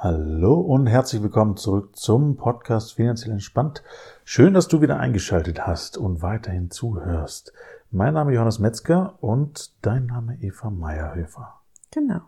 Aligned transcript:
Hallo 0.00 0.60
und 0.60 0.86
herzlich 0.86 1.24
willkommen 1.24 1.56
zurück 1.56 1.96
zum 1.96 2.36
Podcast 2.36 2.94
Finanziell 2.94 3.32
Entspannt. 3.32 3.82
Schön, 4.22 4.54
dass 4.54 4.68
du 4.68 4.80
wieder 4.80 5.00
eingeschaltet 5.00 5.66
hast 5.66 5.98
und 5.98 6.22
weiterhin 6.22 6.70
zuhörst. 6.70 7.52
Mein 7.90 8.14
Name 8.14 8.30
ist 8.30 8.36
Johannes 8.36 8.60
Metzger 8.60 9.20
und 9.20 9.74
dein 9.84 10.06
Name 10.06 10.40
Eva 10.40 10.70
Meierhöfer. 10.70 11.62
Genau. 11.90 12.20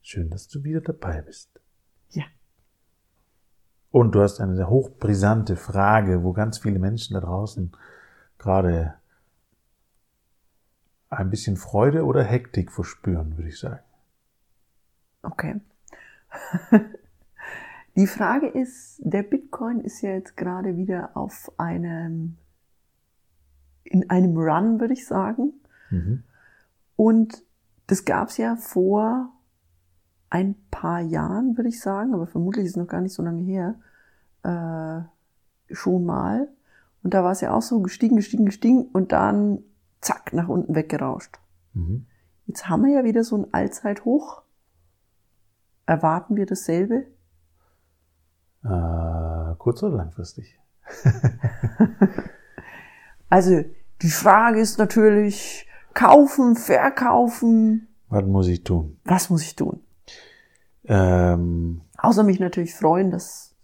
Schön, 0.00 0.30
dass 0.30 0.48
du 0.48 0.64
wieder 0.64 0.80
dabei 0.80 1.20
bist. 1.20 1.60
Ja. 2.08 2.24
Und 3.90 4.12
du 4.14 4.22
hast 4.22 4.40
eine 4.40 4.70
hochbrisante 4.70 5.56
Frage, 5.56 6.24
wo 6.24 6.32
ganz 6.32 6.56
viele 6.56 6.78
Menschen 6.78 7.12
da 7.12 7.20
draußen 7.20 7.76
gerade 8.38 8.94
ein 11.10 11.28
bisschen 11.28 11.58
Freude 11.58 12.06
oder 12.06 12.24
Hektik 12.24 12.72
verspüren, 12.72 13.36
würde 13.36 13.50
ich 13.50 13.58
sagen. 13.58 13.84
Okay. 15.20 15.60
Die 17.96 18.06
Frage 18.08 18.48
ist, 18.48 19.00
der 19.04 19.22
Bitcoin 19.22 19.80
ist 19.80 20.02
ja 20.02 20.10
jetzt 20.10 20.36
gerade 20.36 20.76
wieder 20.76 21.16
auf 21.16 21.52
einem, 21.58 22.36
in 23.84 24.10
einem 24.10 24.36
Run, 24.36 24.80
würde 24.80 24.94
ich 24.94 25.06
sagen. 25.06 25.52
Mhm. 25.90 26.24
Und 26.96 27.44
das 27.86 28.04
gab 28.04 28.28
es 28.28 28.36
ja 28.36 28.56
vor 28.56 29.30
ein 30.30 30.56
paar 30.72 31.00
Jahren, 31.00 31.56
würde 31.56 31.68
ich 31.68 31.80
sagen, 31.80 32.14
aber 32.14 32.26
vermutlich 32.26 32.64
ist 32.64 32.72
es 32.72 32.76
noch 32.76 32.88
gar 32.88 33.00
nicht 33.00 33.14
so 33.14 33.22
lange 33.22 33.42
her, 33.42 33.76
äh, 34.42 35.72
schon 35.72 36.04
mal. 36.04 36.48
Und 37.04 37.14
da 37.14 37.22
war 37.22 37.32
es 37.32 37.40
ja 37.40 37.52
auch 37.54 37.62
so 37.62 37.80
gestiegen, 37.80 38.16
gestiegen, 38.16 38.46
gestiegen 38.46 38.82
und 38.92 39.12
dann 39.12 39.62
zack, 40.00 40.32
nach 40.32 40.48
unten 40.48 40.74
weggerauscht. 40.74 41.38
Mhm. 41.74 42.06
Jetzt 42.46 42.68
haben 42.68 42.84
wir 42.84 42.92
ja 42.92 43.04
wieder 43.04 43.22
so 43.22 43.36
ein 43.36 43.52
Allzeithoch. 43.52 44.42
Erwarten 45.86 46.36
wir 46.36 46.46
dasselbe? 46.46 47.06
Äh, 48.64 49.54
kurz 49.58 49.82
oder 49.82 49.96
langfristig? 49.96 50.58
Also 53.30 53.64
die 54.02 54.10
Frage 54.10 54.60
ist 54.60 54.78
natürlich, 54.78 55.66
kaufen, 55.92 56.54
verkaufen. 56.56 57.88
Was 58.08 58.24
muss 58.26 58.46
ich 58.46 58.62
tun? 58.62 58.98
Was 59.04 59.28
muss 59.30 59.42
ich 59.42 59.56
tun? 59.56 59.80
Ähm, 60.84 61.80
Außer 61.98 62.22
mich 62.22 62.38
natürlich 62.38 62.74
freuen, 62.74 63.10
dass 63.10 63.54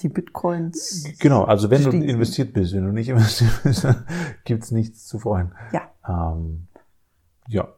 die 0.00 0.08
Bitcoins. 0.08 1.04
genau, 1.20 1.44
also 1.44 1.70
wenn 1.70 1.78
du 1.82 1.90
Gestiegen 1.90 2.06
sind. 2.06 2.14
investiert 2.16 2.52
bist, 2.54 2.72
wenn 2.74 2.84
du 2.86 2.92
nicht 2.92 3.08
investiert 3.10 3.52
bist, 3.62 3.86
gibt's 4.44 4.70
nichts 4.70 5.06
zu 5.06 5.18
freuen. 5.18 5.52
Ja, 5.72 5.90
Ähm, 6.08 6.66
ja, 7.46 7.68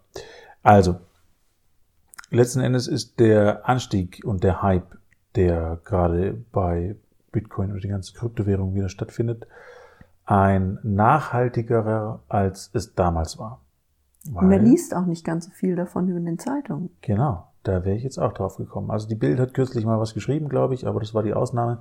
also 0.63 1.01
letzten 2.37 2.61
Endes 2.61 2.89
ist 2.89 3.21
der 3.21 3.69
Anstieg 3.69 4.23
und 4.25 4.45
der 4.45 4.63
Hype, 4.63 4.99
der 5.35 5.81
gerade 5.85 6.35
bei 6.53 6.97
Bitcoin 7.31 7.73
und 7.73 7.83
die 7.83 7.89
ganzen 7.89 8.17
Kryptowährungen 8.17 8.75
wieder 8.75 8.89
stattfindet, 8.89 9.47
ein 10.25 10.79
nachhaltigerer, 10.83 12.21
als 12.29 12.71
es 12.75 12.95
damals 12.95 13.39
war. 13.39 13.61
und 14.27 14.49
man 14.49 14.65
liest 14.65 14.95
auch 14.95 15.07
nicht 15.07 15.25
ganz 15.25 15.47
so 15.47 15.51
viel 15.51 15.75
davon 15.75 16.09
in 16.09 16.25
den 16.25 16.39
Zeitungen. 16.39 16.91
Genau, 17.01 17.49
da 17.65 17.85
wäre 17.85 17.97
ich 17.97 18.05
jetzt 18.05 18.19
auch 18.19 18.33
drauf 18.33 18.57
gekommen. 18.57 18.91
Also 18.91 19.09
die 19.09 19.15
Bild 19.15 19.41
hat 19.41 19.55
kürzlich 19.55 19.85
mal 19.85 19.99
was 19.99 20.15
geschrieben, 20.15 20.49
glaube 20.49 20.75
ich, 20.75 20.87
aber 20.87 21.01
das 21.01 21.15
war 21.15 21.23
die 21.23 21.35
Ausnahme. 21.35 21.81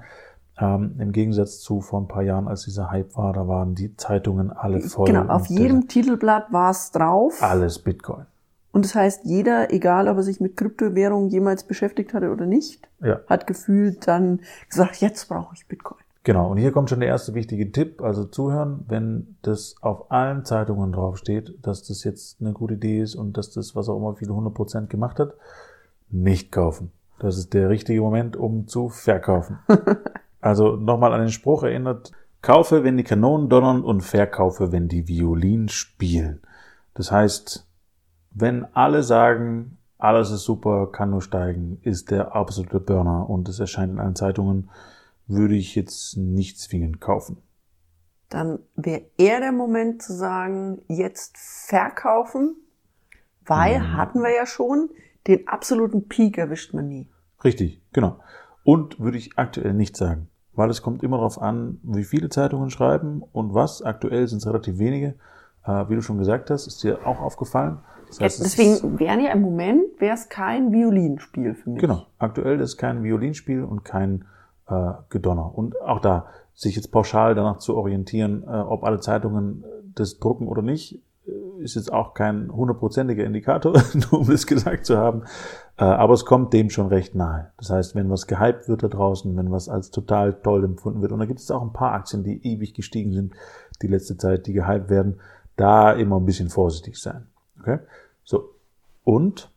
Ähm, 0.58 0.96
Im 1.00 1.12
Gegensatz 1.12 1.60
zu 1.60 1.82
vor 1.82 2.02
ein 2.02 2.08
paar 2.08 2.24
Jahren, 2.24 2.48
als 2.48 2.64
dieser 2.64 2.92
Hype 2.92 3.16
war, 3.16 3.34
da 3.34 3.48
waren 3.48 3.76
die 3.76 3.96
Zeitungen 3.96 4.52
alle 4.52 4.82
voll. 4.82 5.06
Genau, 5.06 5.28
auf 5.28 5.48
jedem 5.48 5.88
Titelblatt 5.88 6.52
war 6.52 6.72
es 6.72 6.92
drauf. 6.92 7.42
Alles 7.42 7.80
Bitcoin. 7.80 8.26
Und 8.72 8.86
das 8.86 8.96
heißt, 8.96 9.26
jeder, 9.26 9.74
egal 9.74 10.08
ob 10.08 10.18
er 10.18 10.24
sich 10.24 10.40
mit 10.40 10.56
Kryptowährungen 10.56 11.30
jemals 11.30 11.64
beschäftigt 11.64 12.14
hatte 12.14 12.32
oder 12.32 12.46
nicht, 12.46 12.88
Ja. 13.02 13.20
hat 13.28 13.48
gefühlt 13.48 14.08
dann 14.08 14.40
gesagt, 14.70 14.98
jetzt 14.98 15.28
brauche 15.28 15.54
ich 15.56 15.68
Bitcoin. 15.68 16.00
Genau, 16.24 16.52
und 16.52 16.58
hier 16.58 16.72
kommt 16.72 16.90
schon 16.90 17.00
der 17.00 17.10
erste 17.10 17.34
wichtige 17.34 17.72
Tipp. 17.72 18.02
Also 18.02 18.26
zuhören, 18.26 18.86
wenn 18.88 19.36
das 19.42 19.76
auf 19.82 20.12
allen 20.12 20.46
Zeitungen 20.46 20.92
draufsteht, 20.92 21.58
dass 21.64 21.84
das 21.84 22.04
jetzt 22.04 22.40
eine 22.40 22.54
gute 22.54 22.76
Idee 22.76 23.02
ist 23.02 23.16
und 23.16 23.38
dass 23.38 23.52
das, 23.52 23.76
was 23.76 23.90
auch 23.90 23.98
immer, 23.98 24.16
viele 24.16 24.32
100% 24.32 24.88
gemacht 24.88 25.20
hat, 25.20 25.34
nicht 26.10 26.52
kaufen. 26.52 26.92
Das 27.20 27.38
ist 27.38 27.54
der 27.54 27.70
richtige 27.70 28.02
Moment, 28.02 28.36
um 28.38 28.68
zu 28.68 28.90
verkaufen. 28.90 29.60
also 30.42 30.76
nochmal 30.76 31.14
an 31.14 31.22
den 31.22 31.30
Spruch 31.32 31.64
erinnert, 31.64 32.12
kaufe, 32.44 32.84
wenn 32.84 32.98
die 32.98 33.04
Kanonen 33.04 33.50
donnern 33.50 33.84
und 33.84 34.02
verkaufe, 34.02 34.72
wenn 34.72 34.88
die 34.88 35.08
Violinen 35.08 35.70
spielen. 35.70 36.42
Das 36.94 37.12
heißt, 37.12 37.66
wenn 38.32 38.66
alle 38.76 39.04
sagen, 39.04 39.78
alles 39.98 40.32
ist 40.32 40.44
super, 40.44 40.88
kann 40.92 41.12
nur 41.12 41.22
steigen, 41.22 41.80
ist 41.84 42.12
der 42.12 42.36
absolute 42.36 42.80
Burner 42.80 43.30
und 43.30 43.48
es 43.50 43.60
erscheint 43.60 43.94
in 43.94 44.00
allen 44.00 44.16
Zeitungen, 44.16 44.70
würde 45.28 45.56
ich 45.56 45.76
jetzt 45.76 46.18
nicht 46.18 46.60
zwingend 46.60 47.00
kaufen. 47.00 47.38
Dann 48.30 48.60
wäre 48.76 49.04
eher 49.18 49.40
der 49.42 49.52
Moment 49.52 50.02
zu 50.02 50.14
sagen, 50.14 50.82
jetzt 50.88 51.38
verkaufen, 51.38 52.56
weil 53.46 53.80
Mhm. 53.80 53.98
hatten 53.98 54.22
wir 54.22 54.34
ja 54.34 54.46
schon, 54.46 54.90
den 55.28 55.48
absoluten 55.48 56.08
Peak 56.08 56.38
erwischt 56.38 56.74
man 56.74 56.88
nie. 56.88 57.08
Richtig, 57.44 57.82
genau. 57.94 58.20
Und 58.64 59.00
würde 59.00 59.18
ich 59.18 59.38
aktuell 59.38 59.74
nicht 59.74 59.98
sagen, 59.98 60.30
weil 60.54 60.70
es 60.70 60.82
kommt 60.82 61.04
immer 61.04 61.18
darauf 61.18 61.42
an, 61.42 61.80
wie 61.84 62.04
viele 62.04 62.30
Zeitungen 62.30 62.70
schreiben 62.70 63.22
und 63.34 63.54
was. 63.54 63.82
Aktuell 63.82 64.28
sind 64.28 64.40
es 64.40 64.48
relativ 64.48 64.80
wenige. 64.80 65.16
Äh, 65.66 65.90
wie 65.90 65.96
du 65.96 66.02
schon 66.02 66.18
gesagt 66.18 66.50
hast, 66.50 66.68
ist 66.68 66.84
dir 66.84 67.06
auch 67.06 67.20
aufgefallen. 67.22 67.80
Das 68.12 68.20
heißt, 68.20 68.44
Deswegen 68.44 69.00
wären 69.00 69.22
ja 69.22 69.32
im 69.32 69.42
Moment, 69.42 70.00
wäre 70.00 70.14
es 70.14 70.28
kein 70.28 70.72
Violinspiel 70.72 71.56
für 71.56 71.70
mich. 71.70 71.82
Genau. 71.82 72.06
Aktuell 72.20 72.60
ist 72.60 72.78
kein 72.78 73.04
Violinspiel 73.04 73.64
und 73.64 73.86
kein 73.86 74.26
äh, 74.68 74.92
Gedonner. 75.10 75.58
Und 75.58 75.80
auch 75.82 76.02
da, 76.02 76.28
sich 76.54 76.76
jetzt 76.76 76.92
pauschal 76.92 77.36
danach 77.36 77.58
zu 77.58 77.76
orientieren, 77.76 78.44
äh, 78.44 78.48
ob 78.48 78.84
alle 78.84 79.00
Zeitungen 79.00 79.64
äh, 79.64 79.68
das 79.96 80.20
drucken 80.20 80.48
oder 80.48 80.62
nicht, 80.62 81.02
äh, 81.26 81.64
ist 81.64 81.76
jetzt 81.76 81.92
auch 81.92 82.14
kein 82.14 82.52
hundertprozentiger 82.52 83.24
Indikator, 83.24 83.74
nur 83.94 84.22
um 84.22 84.28
das 84.28 84.46
gesagt 84.46 84.86
zu 84.86 84.98
haben. 84.98 85.24
Äh, 85.78 85.86
aber 85.86 86.14
es 86.14 86.26
kommt 86.26 86.54
dem 86.54 86.70
schon 86.70 86.88
recht 86.88 87.16
nahe. 87.16 87.52
Das 87.58 87.70
heißt, 87.70 87.96
wenn 87.96 88.10
was 88.10 88.28
gehypt 88.28 88.68
wird 88.68 88.84
da 88.84 88.90
draußen, 88.90 89.36
wenn 89.38 89.52
was 89.52 89.70
als 89.70 89.90
total 89.90 90.34
toll 90.34 90.66
empfunden 90.66 91.02
wird, 91.02 91.14
und 91.14 91.20
da 91.20 91.26
gibt 91.26 91.40
es 91.40 91.50
auch 91.50 91.62
ein 91.62 91.74
paar 91.74 91.94
Aktien, 91.94 92.24
die 92.24 92.46
ewig 92.46 92.74
gestiegen 92.74 93.14
sind, 93.14 93.34
die 93.82 93.88
letzte 93.88 94.18
Zeit, 94.18 94.48
die 94.48 94.54
gehypt 94.54 94.90
werden, 94.90 95.20
da 95.56 95.92
immer 95.92 96.18
ein 96.20 96.26
bisschen 96.26 96.50
vorsichtig 96.50 97.00
sein. 97.00 97.28
Okay? 97.62 97.80
So. 98.24 98.56
Und 99.04 99.52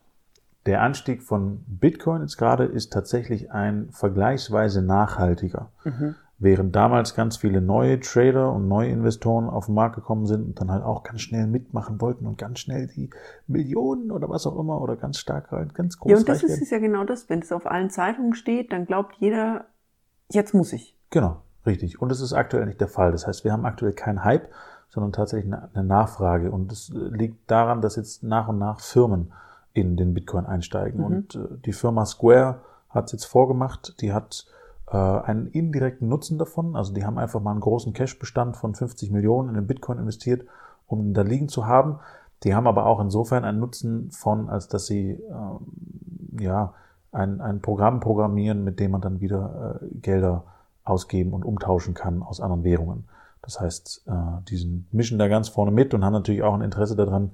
der 0.66 0.82
Anstieg 0.82 1.22
von 1.22 1.64
Bitcoin 1.66 2.22
jetzt 2.22 2.38
gerade 2.38 2.64
ist 2.64 2.92
tatsächlich 2.92 3.52
ein 3.52 3.88
vergleichsweise 3.90 4.80
nachhaltiger. 4.82 5.70
Während 6.38 6.74
damals 6.74 7.14
ganz 7.14 7.36
viele 7.36 7.60
neue 7.60 8.00
Trader 8.00 8.52
und 8.52 8.66
neue 8.66 8.88
Investoren 8.88 9.48
auf 9.48 9.66
den 9.66 9.74
Markt 9.74 9.94
gekommen 9.94 10.26
sind 10.26 10.44
und 10.44 10.60
dann 10.60 10.70
halt 10.70 10.82
auch 10.82 11.02
ganz 11.02 11.20
schnell 11.20 11.46
mitmachen 11.46 12.00
wollten 12.00 12.26
und 12.26 12.38
ganz 12.38 12.60
schnell 12.60 12.86
die 12.88 13.10
Millionen 13.46 14.10
oder 14.10 14.28
was 14.28 14.46
auch 14.46 14.58
immer 14.58 14.80
oder 14.80 14.96
ganz 14.96 15.18
stark 15.18 15.52
rein, 15.52 15.70
ganz 15.74 15.98
groß 15.98 16.10
Ja, 16.10 16.18
und 16.18 16.28
das 16.28 16.42
ist 16.42 16.60
es 16.60 16.70
ja 16.70 16.78
genau 16.78 17.04
das. 17.04 17.28
Wenn 17.28 17.40
es 17.40 17.52
auf 17.52 17.66
allen 17.66 17.90
Zeitungen 17.90 18.34
steht, 18.34 18.72
dann 18.72 18.86
glaubt 18.86 19.14
jeder, 19.20 19.66
jetzt 20.30 20.54
muss 20.54 20.72
ich. 20.72 20.96
Genau, 21.10 21.42
richtig. 21.66 22.02
Und 22.02 22.08
das 22.08 22.20
ist 22.20 22.32
aktuell 22.32 22.66
nicht 22.66 22.80
der 22.80 22.88
Fall. 22.88 23.12
Das 23.12 23.26
heißt, 23.26 23.44
wir 23.44 23.52
haben 23.52 23.64
aktuell 23.64 23.92
keinen 23.92 24.24
Hype, 24.24 24.48
sondern 24.94 25.12
tatsächlich 25.12 25.52
eine, 25.52 25.84
Nachfrage. 25.84 26.52
Und 26.52 26.70
das 26.70 26.90
äh, 26.90 26.98
liegt 26.98 27.50
daran, 27.50 27.80
dass 27.80 27.96
jetzt 27.96 28.22
nach 28.22 28.46
und 28.46 28.58
nach 28.58 28.78
Firmen 28.78 29.32
in 29.72 29.96
den 29.96 30.14
Bitcoin 30.14 30.46
einsteigen. 30.46 31.04
Und 31.04 31.34
äh, 31.34 31.58
die 31.64 31.72
Firma 31.72 32.06
Square 32.06 32.60
hat 32.90 33.06
es 33.06 33.12
jetzt 33.12 33.24
vorgemacht. 33.24 34.00
Die 34.00 34.12
hat 34.12 34.46
äh, 34.88 34.96
einen 34.96 35.48
indirekten 35.48 36.08
Nutzen 36.08 36.38
davon. 36.38 36.76
Also 36.76 36.94
die 36.94 37.04
haben 37.04 37.18
einfach 37.18 37.40
mal 37.40 37.50
einen 37.50 37.60
großen 37.60 37.92
Cash-Bestand 37.92 38.56
von 38.56 38.76
50 38.76 39.10
Millionen 39.10 39.48
in 39.48 39.54
den 39.56 39.66
Bitcoin 39.66 39.98
investiert, 39.98 40.46
um 40.86 41.00
ihn 41.00 41.12
da 41.12 41.22
liegen 41.22 41.48
zu 41.48 41.66
haben. 41.66 41.98
Die 42.44 42.54
haben 42.54 42.68
aber 42.68 42.86
auch 42.86 43.00
insofern 43.00 43.44
einen 43.44 43.58
Nutzen 43.58 44.12
von, 44.12 44.48
als 44.48 44.68
dass 44.68 44.86
sie 44.86 45.10
ähm, 45.10 46.38
ja 46.38 46.72
ein, 47.10 47.40
ein 47.40 47.60
Programm 47.60 47.98
programmieren, 47.98 48.62
mit 48.62 48.78
dem 48.78 48.92
man 48.92 49.00
dann 49.00 49.20
wieder 49.20 49.80
äh, 49.82 49.86
Gelder 49.96 50.44
ausgeben 50.84 51.32
und 51.32 51.44
umtauschen 51.44 51.94
kann 51.94 52.22
aus 52.22 52.40
anderen 52.40 52.62
Währungen. 52.62 53.08
Das 53.44 53.60
heißt, 53.60 54.04
äh, 54.06 54.42
die 54.48 54.84
mischen 54.90 55.18
da 55.18 55.28
ganz 55.28 55.48
vorne 55.48 55.70
mit 55.70 55.92
und 55.92 56.04
haben 56.04 56.14
natürlich 56.14 56.42
auch 56.42 56.54
ein 56.54 56.62
Interesse 56.62 56.96
daran, 56.96 57.32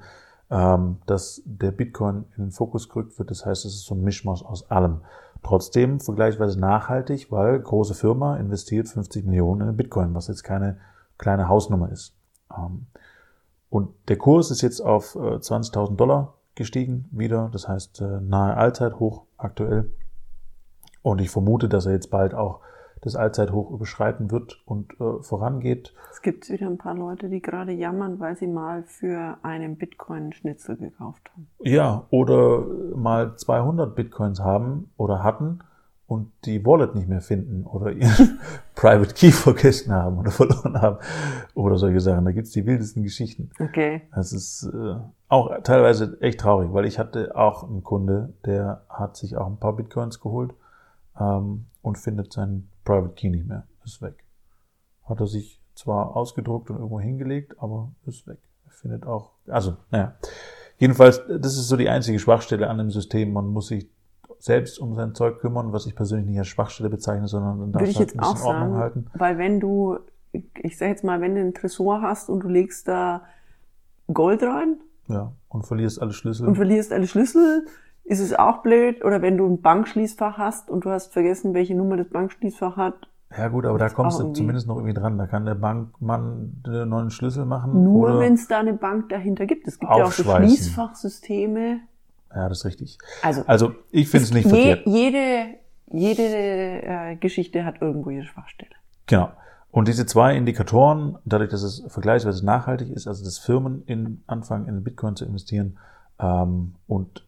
ähm, 0.50 0.96
dass 1.06 1.40
der 1.44 1.70
Bitcoin 1.70 2.24
in 2.36 2.46
den 2.46 2.50
Fokus 2.50 2.88
gerückt 2.88 3.18
wird. 3.18 3.30
Das 3.30 3.46
heißt, 3.46 3.64
es 3.64 3.74
ist 3.74 3.84
so 3.86 3.94
ein 3.94 4.02
Mischmasch 4.02 4.42
aus 4.44 4.70
allem. 4.70 5.02
Trotzdem 5.42 6.00
vergleichsweise 6.00 6.58
nachhaltig, 6.58 7.30
weil 7.30 7.60
große 7.60 7.94
Firma 7.94 8.36
investiert 8.36 8.88
50 8.88 9.24
Millionen 9.24 9.68
in 9.68 9.76
Bitcoin, 9.76 10.14
was 10.14 10.26
jetzt 10.26 10.42
keine 10.42 10.78
kleine 11.16 11.48
Hausnummer 11.48 11.90
ist. 11.90 12.16
Ähm, 12.56 12.86
und 13.70 13.90
der 14.08 14.18
Kurs 14.18 14.50
ist 14.50 14.62
jetzt 14.62 14.80
auf 14.80 15.14
äh, 15.14 15.36
20.000 15.36 15.94
Dollar 15.94 16.34
gestiegen 16.56 17.08
wieder. 17.12 17.50
Das 17.52 17.68
heißt, 17.68 18.00
äh, 18.00 18.20
nahe 18.20 18.56
Allzeithoch 18.56 19.22
aktuell. 19.36 19.92
Und 21.02 21.20
ich 21.20 21.30
vermute, 21.30 21.68
dass 21.68 21.86
er 21.86 21.92
jetzt 21.92 22.10
bald 22.10 22.34
auch 22.34 22.60
das 23.02 23.16
Allzeithoch 23.16 23.70
überschreiten 23.70 24.30
wird 24.30 24.60
und 24.66 24.92
äh, 25.00 25.22
vorangeht. 25.22 25.94
Es 26.12 26.22
gibt 26.22 26.50
wieder 26.50 26.66
ein 26.66 26.78
paar 26.78 26.94
Leute, 26.94 27.28
die 27.28 27.40
gerade 27.40 27.72
jammern, 27.72 28.20
weil 28.20 28.36
sie 28.36 28.46
mal 28.46 28.82
für 28.84 29.38
einen 29.42 29.76
Bitcoin 29.76 30.32
Schnitzel 30.32 30.76
gekauft 30.76 31.30
haben. 31.32 31.46
Ja, 31.60 32.06
oder 32.10 32.64
mal 32.94 33.36
200 33.36 33.94
Bitcoins 33.94 34.40
haben 34.40 34.90
oder 34.96 35.22
hatten 35.22 35.60
und 36.06 36.32
die 36.44 36.66
Wallet 36.66 36.94
nicht 36.94 37.08
mehr 37.08 37.20
finden 37.22 37.64
oder 37.64 37.92
ihren 37.92 38.40
Private 38.74 39.14
Key 39.14 39.30
vergessen 39.30 39.92
haben 39.94 40.18
oder 40.18 40.30
verloren 40.32 40.80
haben 40.82 40.98
oder 41.54 41.78
solche 41.78 42.00
Sachen. 42.00 42.26
Da 42.26 42.32
gibt's 42.32 42.50
die 42.50 42.66
wildesten 42.66 43.02
Geschichten. 43.02 43.50
Okay. 43.58 44.02
Das 44.14 44.32
ist 44.32 44.64
äh, 44.74 44.96
auch 45.28 45.62
teilweise 45.62 46.18
echt 46.20 46.40
traurig, 46.40 46.72
weil 46.72 46.84
ich 46.84 46.98
hatte 46.98 47.34
auch 47.34 47.62
einen 47.62 47.82
Kunde, 47.82 48.34
der 48.44 48.82
hat 48.90 49.16
sich 49.16 49.36
auch 49.36 49.46
ein 49.46 49.58
paar 49.58 49.74
Bitcoins 49.74 50.20
geholt 50.20 50.52
ähm, 51.18 51.66
und 51.82 51.98
findet 51.98 52.32
seinen 52.32 52.70
Private 52.84 53.14
Key 53.14 53.30
nicht 53.30 53.46
mehr. 53.46 53.66
Ist 53.84 54.02
weg. 54.02 54.24
Hat 55.04 55.20
er 55.20 55.26
sich 55.26 55.60
zwar 55.74 56.14
ausgedruckt 56.16 56.70
und 56.70 56.76
irgendwo 56.76 57.00
hingelegt, 57.00 57.54
aber 57.58 57.92
ist 58.06 58.26
weg. 58.26 58.38
Er 58.66 58.72
findet 58.72 59.06
auch, 59.06 59.32
also, 59.46 59.76
naja. 59.90 60.14
Jedenfalls, 60.78 61.20
das 61.28 61.56
ist 61.58 61.68
so 61.68 61.76
die 61.76 61.88
einzige 61.88 62.18
Schwachstelle 62.18 62.68
an 62.68 62.78
dem 62.78 62.90
System. 62.90 63.32
Man 63.32 63.48
muss 63.48 63.68
sich 63.68 63.88
selbst 64.38 64.78
um 64.78 64.94
sein 64.94 65.14
Zeug 65.14 65.38
kümmern, 65.40 65.72
was 65.72 65.86
ich 65.86 65.94
persönlich 65.94 66.26
nicht 66.26 66.38
als 66.38 66.48
Schwachstelle 66.48 66.88
bezeichne, 66.88 67.28
sondern 67.28 67.60
dann 67.60 67.72
darf 67.72 67.82
Würde 67.82 67.90
ich 67.90 67.98
halt 67.98 68.08
jetzt 68.10 68.18
ein 68.18 68.24
auch 68.24 68.32
bisschen 68.32 68.46
Ordnung 68.48 68.68
sagen, 68.74 68.80
halten. 68.80 69.06
weil 69.14 69.36
wenn 69.38 69.60
du, 69.60 69.98
ich 70.32 70.78
sag 70.78 70.88
jetzt 70.88 71.04
mal, 71.04 71.20
wenn 71.20 71.34
du 71.34 71.40
einen 71.42 71.52
Tresor 71.54 72.00
hast 72.02 72.30
und 72.30 72.40
du 72.44 72.48
legst 72.48 72.88
da 72.88 73.22
Gold 74.12 74.42
rein 74.42 74.80
Ja, 75.08 75.32
und 75.48 75.66
verlierst 75.66 76.00
alle 76.00 76.12
Schlüssel. 76.12 76.46
und 76.48 76.54
verlierst 76.56 76.92
alle 76.92 77.06
Schlüssel, 77.06 77.66
ist 78.04 78.20
es 78.20 78.34
auch 78.34 78.62
blöd. 78.62 79.04
Oder 79.04 79.22
wenn 79.22 79.36
du 79.36 79.46
ein 79.46 79.60
Bankschließfach 79.60 80.38
hast 80.38 80.70
und 80.70 80.84
du 80.84 80.90
hast 80.90 81.12
vergessen, 81.12 81.54
welche 81.54 81.74
Nummer 81.74 81.96
das 81.96 82.08
Bankschließfach 82.08 82.76
hat, 82.76 83.10
ja 83.36 83.46
gut, 83.46 83.64
aber 83.64 83.78
da 83.78 83.88
kommst 83.88 84.18
du 84.18 84.24
irgendwie. 84.24 84.40
zumindest 84.40 84.66
noch 84.66 84.74
irgendwie 84.76 84.94
dran. 84.94 85.16
Da 85.16 85.26
kann 85.26 85.46
der 85.46 85.54
Bankmann 85.54 86.62
den 86.66 86.88
neuen 86.88 87.10
Schlüssel 87.10 87.44
machen. 87.44 87.84
nur 87.84 88.18
wenn 88.18 88.34
es 88.34 88.48
da 88.48 88.58
eine 88.58 88.72
Bank 88.72 89.08
dahinter 89.08 89.46
gibt. 89.46 89.68
Es 89.68 89.78
gibt 89.78 89.90
ja 89.90 90.04
auch 90.04 90.10
so. 90.10 90.24
Schließfachsysteme. 90.24 91.80
Ja, 92.34 92.48
das 92.48 92.58
ist 92.58 92.64
richtig. 92.64 92.98
Also, 93.22 93.42
Also 93.46 93.72
ich 93.90 94.08
finde 94.08 94.24
es 94.24 94.32
nicht 94.32 94.46
je, 94.46 94.50
verkehrt. 94.50 94.86
jede, 94.86 95.46
jede 95.92 96.22
äh, 96.22 97.16
Geschichte 97.16 97.64
hat 97.64 97.80
irgendwo 97.80 98.10
ihre 98.10 98.24
Schwachstelle. 98.24 98.70
Genau. 99.06 99.30
Und 99.70 99.86
diese 99.86 100.06
zwei 100.06 100.36
Indikatoren, 100.36 101.16
dadurch, 101.24 101.50
dass 101.50 101.62
es 101.62 101.84
vergleichsweise 101.86 102.44
nachhaltig 102.44 102.90
ist, 102.90 103.06
also 103.06 103.24
dass 103.24 103.38
Firmen 103.38 103.84
in, 103.86 104.22
anfangen, 104.26 104.66
in 104.68 104.82
Bitcoin 104.82 105.14
zu 105.14 105.24
investieren 105.24 105.78
ähm, 106.18 106.74
und 106.88 107.24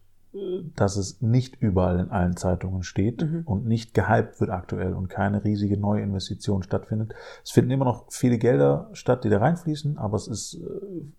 dass 0.75 0.97
es 0.97 1.21
nicht 1.21 1.61
überall 1.61 1.99
in 1.99 2.09
allen 2.09 2.35
Zeitungen 2.35 2.83
steht 2.83 3.21
Mhm. 3.21 3.41
und 3.45 3.65
nicht 3.65 3.93
gehypt 3.93 4.39
wird 4.39 4.49
aktuell 4.49 4.93
und 4.93 5.07
keine 5.07 5.43
riesige 5.43 5.77
neue 5.77 6.01
Investition 6.01 6.63
stattfindet. 6.63 7.13
Es 7.43 7.51
finden 7.51 7.71
immer 7.71 7.85
noch 7.85 8.05
viele 8.09 8.37
Gelder 8.37 8.89
statt, 8.93 9.23
die 9.23 9.29
da 9.29 9.37
reinfließen, 9.37 9.97
aber 9.97 10.17
es 10.17 10.27
ist 10.27 10.55
äh, 10.55 10.59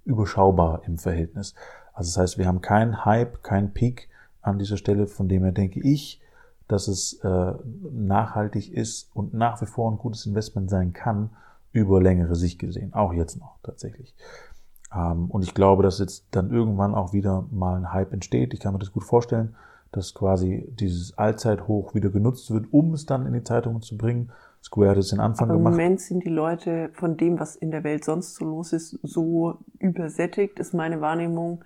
überschaubar 0.05 0.83
im 0.87 0.99
Verhältnis. 0.99 1.55
Also 1.93 2.09
das 2.09 2.19
heißt, 2.19 2.39
wir 2.39 2.47
haben 2.47 2.61
keinen 2.61 3.05
Hype, 3.05 3.43
keinen 3.43 3.73
Peak 3.73 4.09
an 4.43 4.59
dieser 4.59 4.77
Stelle, 4.77 5.07
von 5.07 5.29
dem 5.29 5.45
her 5.45 5.53
denke 5.53 5.81
ich, 5.81 6.21
dass 6.67 6.89
es 6.89 7.21
äh, 7.23 7.53
nachhaltig 7.93 8.73
ist 8.73 9.15
und 9.15 9.33
nach 9.35 9.61
wie 9.63 9.67
vor 9.67 9.91
ein 9.93 9.99
gutes 9.99 10.27
Investment 10.27 10.71
sein 10.71 10.93
kann, 10.93 11.31
über 11.73 12.01
längere 12.03 12.37
Sicht 12.37 12.59
gesehen. 12.59 12.95
Auch 12.95 13.13
jetzt 13.13 13.39
noch 13.39 13.59
tatsächlich. 13.63 14.15
Ähm, 14.95 15.31
und 15.31 15.43
ich 15.43 15.55
glaube, 15.55 15.83
dass 15.83 15.99
jetzt 15.99 16.27
dann 16.31 16.51
irgendwann 16.51 16.95
auch 16.95 17.13
wieder 17.13 17.47
mal 17.51 17.77
ein 17.77 17.93
Hype 17.93 18.13
entsteht. 18.13 18.55
Ich 18.55 18.61
kann 18.61 18.73
mir 18.73 18.79
das 18.79 18.93
gut 18.93 19.05
vorstellen, 19.05 19.55
dass 19.93 20.15
quasi 20.15 20.67
dieses 20.79 21.17
Allzeithoch 21.17 21.95
wieder 21.95 22.11
genutzt 22.11 22.51
wird, 22.51 22.67
um 22.73 22.95
es 22.95 23.07
dann 23.07 23.27
in 23.27 23.33
die 23.33 23.45
Zeitungen 23.45 23.83
zu 23.83 23.97
bringen. 23.97 24.31
Square 24.63 24.91
hat 24.91 24.97
es 24.97 25.09
den 25.09 25.21
Anfang 25.21 25.49
Aber 25.49 25.59
im 25.59 25.65
gemacht. 25.65 25.73
Moment 25.73 26.01
sind 26.01 26.25
die 26.25 26.31
Leute 26.31 26.91
von 26.95 27.17
dem, 27.17 27.39
was 27.39 27.55
in 27.55 27.71
der 27.71 27.85
Welt 27.85 28.05
sonst 28.05 28.35
so 28.35 28.45
los 28.45 28.73
ist, 28.73 28.99
so 29.03 29.59
übersättigt, 29.79 30.59
ist 30.59 30.75
meine 30.75 31.01
Wahrnehmung, 31.01 31.65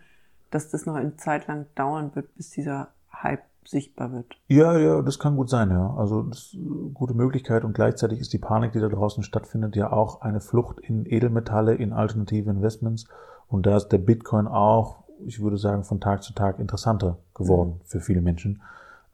dass 0.50 0.70
das 0.70 0.84
noch 0.84 0.94
eine 0.94 1.16
Zeit 1.16 1.46
lang 1.46 1.66
dauern 1.75 2.10
wird, 2.14 2.34
bis 2.34 2.50
dieser 2.50 2.88
Hype 3.12 3.42
sichtbar 3.68 4.12
wird. 4.12 4.26
Ja, 4.46 4.78
ja, 4.78 5.02
das 5.02 5.18
kann 5.18 5.36
gut 5.36 5.50
sein, 5.50 5.70
ja. 5.70 5.94
Also 5.94 6.22
das 6.22 6.38
ist 6.38 6.54
eine 6.54 6.90
gute 6.94 7.14
Möglichkeit 7.14 7.64
und 7.64 7.74
gleichzeitig 7.74 8.18
ist 8.18 8.32
die 8.32 8.38
Panik, 8.38 8.72
die 8.72 8.80
da 8.80 8.88
draußen 8.88 9.22
stattfindet, 9.22 9.76
ja 9.76 9.92
auch 9.92 10.22
eine 10.22 10.40
Flucht 10.40 10.80
in 10.80 11.04
Edelmetalle, 11.04 11.74
in 11.74 11.92
alternative 11.92 12.50
Investments. 12.50 13.06
Und 13.46 13.66
da 13.66 13.76
ist 13.76 13.88
der 13.88 13.98
Bitcoin 13.98 14.46
auch, 14.46 15.04
ich 15.26 15.40
würde 15.40 15.58
sagen, 15.58 15.84
von 15.84 16.00
Tag 16.00 16.22
zu 16.22 16.32
Tag 16.32 16.58
interessanter 16.58 17.18
geworden 17.34 17.80
für 17.84 18.00
viele 18.00 18.22
Menschen. 18.22 18.62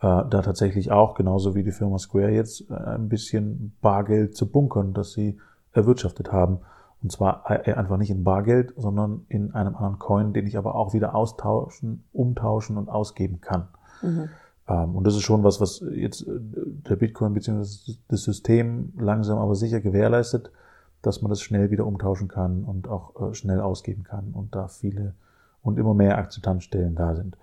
Äh, 0.00 0.24
da 0.28 0.42
tatsächlich 0.42 0.92
auch, 0.92 1.14
genauso 1.14 1.54
wie 1.54 1.64
die 1.64 1.72
Firma 1.72 1.98
Square 1.98 2.30
jetzt, 2.30 2.70
äh, 2.70 2.74
ein 2.74 3.08
bisschen 3.08 3.76
Bargeld 3.80 4.36
zu 4.36 4.50
bunkern, 4.50 4.92
das 4.92 5.12
sie 5.12 5.38
erwirtschaftet 5.72 6.30
haben. 6.30 6.60
Und 7.02 7.10
zwar 7.10 7.44
äh, 7.50 7.72
einfach 7.72 7.96
nicht 7.96 8.10
in 8.10 8.22
Bargeld, 8.22 8.72
sondern 8.76 9.24
in 9.28 9.52
einem 9.52 9.74
anderen 9.74 9.98
Coin, 9.98 10.32
den 10.32 10.46
ich 10.46 10.56
aber 10.56 10.76
auch 10.76 10.94
wieder 10.94 11.14
austauschen, 11.14 12.04
umtauschen 12.12 12.76
und 12.76 12.88
ausgeben 12.88 13.40
kann. 13.40 13.68
Mhm. 14.02 14.28
Ähm, 14.68 14.96
und 14.96 15.06
das 15.06 15.14
ist 15.14 15.22
schon 15.22 15.44
was, 15.44 15.60
was 15.60 15.84
jetzt 15.92 16.22
äh, 16.22 16.30
der 16.88 16.96
Bitcoin 16.96 17.34
bzw. 17.34 17.94
das 18.08 18.22
System 18.22 18.92
langsam 18.98 19.38
aber 19.38 19.54
sicher 19.54 19.80
gewährleistet, 19.80 20.50
dass 21.02 21.20
man 21.22 21.30
das 21.30 21.42
schnell 21.42 21.70
wieder 21.70 21.86
umtauschen 21.86 22.28
kann 22.28 22.64
und 22.64 22.88
auch 22.88 23.30
äh, 23.30 23.34
schnell 23.34 23.60
ausgeben 23.60 24.04
kann 24.04 24.30
und 24.32 24.54
da 24.54 24.68
viele 24.68 25.14
und 25.62 25.78
immer 25.78 25.94
mehr 25.94 26.18
Akzeptanzstellen 26.18 26.94
da 26.94 27.14
sind. 27.14 27.36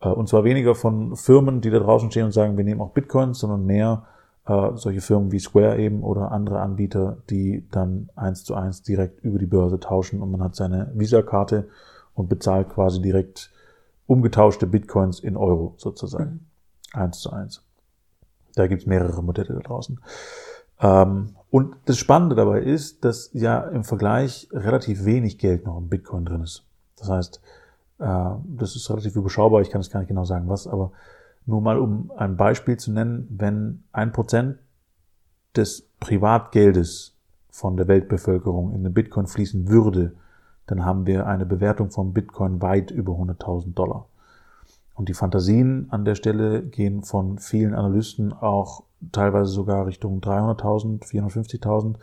Äh, 0.00 0.08
Und 0.08 0.28
zwar 0.28 0.44
weniger 0.44 0.74
von 0.74 1.16
Firmen, 1.16 1.60
die 1.60 1.70
da 1.70 1.78
draußen 1.78 2.10
stehen 2.10 2.26
und 2.26 2.32
sagen, 2.32 2.56
wir 2.56 2.64
nehmen 2.64 2.80
auch 2.80 2.90
Bitcoins, 2.90 3.38
sondern 3.38 3.64
mehr 3.64 4.04
solche 4.48 5.00
Firmen 5.00 5.32
wie 5.32 5.40
Square 5.40 5.76
eben 5.76 6.04
oder 6.04 6.30
andere 6.30 6.60
Anbieter, 6.60 7.16
die 7.30 7.66
dann 7.72 8.10
eins 8.14 8.44
zu 8.44 8.54
eins 8.54 8.80
direkt 8.80 9.24
über 9.24 9.40
die 9.40 9.46
Börse 9.46 9.80
tauschen 9.80 10.22
und 10.22 10.30
man 10.30 10.40
hat 10.40 10.54
seine 10.54 10.92
Visa-Karte 10.94 11.66
und 12.14 12.28
bezahlt 12.28 12.68
quasi 12.68 13.02
direkt 13.02 13.50
umgetauschte 14.06 14.68
Bitcoins 14.68 15.18
in 15.18 15.36
Euro 15.36 15.74
sozusagen. 15.78 16.46
Eins 16.92 17.20
zu 17.20 17.30
eins. 17.30 17.62
Da 18.54 18.66
gibt's 18.66 18.86
mehrere 18.86 19.22
Modelle 19.22 19.54
da 19.54 19.60
draußen. 19.60 20.00
Ähm, 20.80 21.36
und 21.50 21.76
das 21.86 21.98
Spannende 21.98 22.34
dabei 22.34 22.60
ist, 22.60 23.04
dass 23.04 23.30
ja 23.32 23.60
im 23.60 23.84
Vergleich 23.84 24.48
relativ 24.52 25.04
wenig 25.04 25.38
Geld 25.38 25.64
noch 25.66 25.78
im 25.78 25.88
Bitcoin 25.88 26.24
drin 26.24 26.42
ist. 26.42 26.64
Das 26.96 27.08
heißt, 27.08 27.40
äh, 27.98 28.30
das 28.44 28.76
ist 28.76 28.90
relativ 28.90 29.16
überschaubar, 29.16 29.60
ich 29.62 29.70
kann 29.70 29.80
es 29.80 29.90
gar 29.90 30.00
nicht 30.00 30.08
genau 30.08 30.24
sagen, 30.24 30.48
was, 30.48 30.66
aber 30.66 30.92
nur 31.46 31.60
mal 31.60 31.78
um 31.78 32.10
ein 32.16 32.36
Beispiel 32.36 32.76
zu 32.76 32.92
nennen, 32.92 33.26
wenn 33.30 33.84
ein 33.92 34.12
Prozent 34.12 34.58
des 35.54 35.88
Privatgeldes 36.00 37.14
von 37.50 37.76
der 37.76 37.88
Weltbevölkerung 37.88 38.74
in 38.74 38.82
den 38.82 38.92
Bitcoin 38.92 39.26
fließen 39.26 39.68
würde, 39.68 40.14
dann 40.66 40.84
haben 40.84 41.06
wir 41.06 41.26
eine 41.26 41.46
Bewertung 41.46 41.90
von 41.90 42.12
Bitcoin 42.12 42.60
weit 42.60 42.90
über 42.90 43.12
100.000 43.12 43.74
Dollar. 43.74 44.08
Und 44.96 45.10
die 45.10 45.14
Fantasien 45.14 45.88
an 45.90 46.04
der 46.04 46.14
Stelle 46.14 46.62
gehen 46.62 47.02
von 47.02 47.38
vielen 47.38 47.74
Analysten 47.74 48.32
auch 48.32 48.82
teilweise 49.12 49.50
sogar 49.50 49.86
Richtung 49.86 50.20
300.000, 50.20 51.04
450.000. 51.04 51.96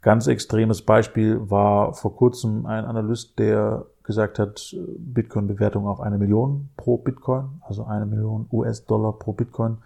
Ganz 0.00 0.26
extremes 0.26 0.82
Beispiel 0.82 1.48
war 1.48 1.94
vor 1.94 2.16
kurzem 2.16 2.66
ein 2.66 2.84
Analyst, 2.84 3.38
der 3.38 3.86
gesagt 4.02 4.40
hat, 4.40 4.76
Bitcoin-Bewertung 4.98 5.86
auf 5.86 6.00
eine 6.00 6.18
Million 6.18 6.68
pro 6.76 6.98
Bitcoin, 6.98 7.60
also 7.60 7.84
eine 7.84 8.06
Million 8.06 8.48
US-Dollar 8.50 9.12
pro 9.12 9.32
Bitcoin. 9.32 9.78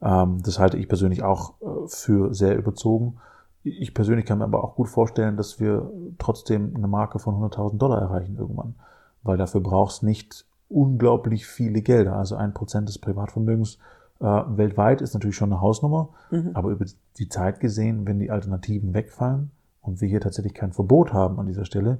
Ähm, 0.00 0.40
das 0.42 0.58
halte 0.58 0.78
ich 0.78 0.88
persönlich 0.88 1.22
auch 1.22 1.52
äh, 1.60 1.88
für 1.88 2.32
sehr 2.32 2.56
überzogen. 2.56 3.18
Ich 3.64 3.92
persönlich 3.92 4.24
kann 4.24 4.38
mir 4.38 4.44
aber 4.44 4.64
auch 4.64 4.74
gut 4.74 4.88
vorstellen, 4.88 5.36
dass 5.36 5.60
wir 5.60 5.90
trotzdem 6.18 6.74
eine 6.74 6.88
Marke 6.88 7.18
von 7.18 7.34
100.000 7.34 7.76
Dollar 7.76 8.00
erreichen 8.00 8.36
irgendwann, 8.38 8.74
weil 9.22 9.36
dafür 9.36 9.60
brauchst 9.60 10.02
nicht 10.02 10.46
unglaublich 10.72 11.46
viele 11.46 11.82
Gelder. 11.82 12.16
Also 12.16 12.36
ein 12.36 12.54
Prozent 12.54 12.88
des 12.88 12.98
Privatvermögens 12.98 13.78
äh, 14.20 14.24
weltweit 14.24 15.00
ist 15.00 15.14
natürlich 15.14 15.36
schon 15.36 15.52
eine 15.52 15.60
Hausnummer, 15.60 16.10
aber 16.54 16.70
über 16.70 16.86
die 17.18 17.28
Zeit 17.28 17.60
gesehen, 17.60 18.06
wenn 18.06 18.18
die 18.18 18.30
Alternativen 18.30 18.94
wegfallen 18.94 19.50
und 19.80 20.00
wir 20.00 20.08
hier 20.08 20.20
tatsächlich 20.20 20.54
kein 20.54 20.72
Verbot 20.72 21.12
haben 21.12 21.38
an 21.40 21.46
dieser 21.46 21.64
Stelle, 21.64 21.98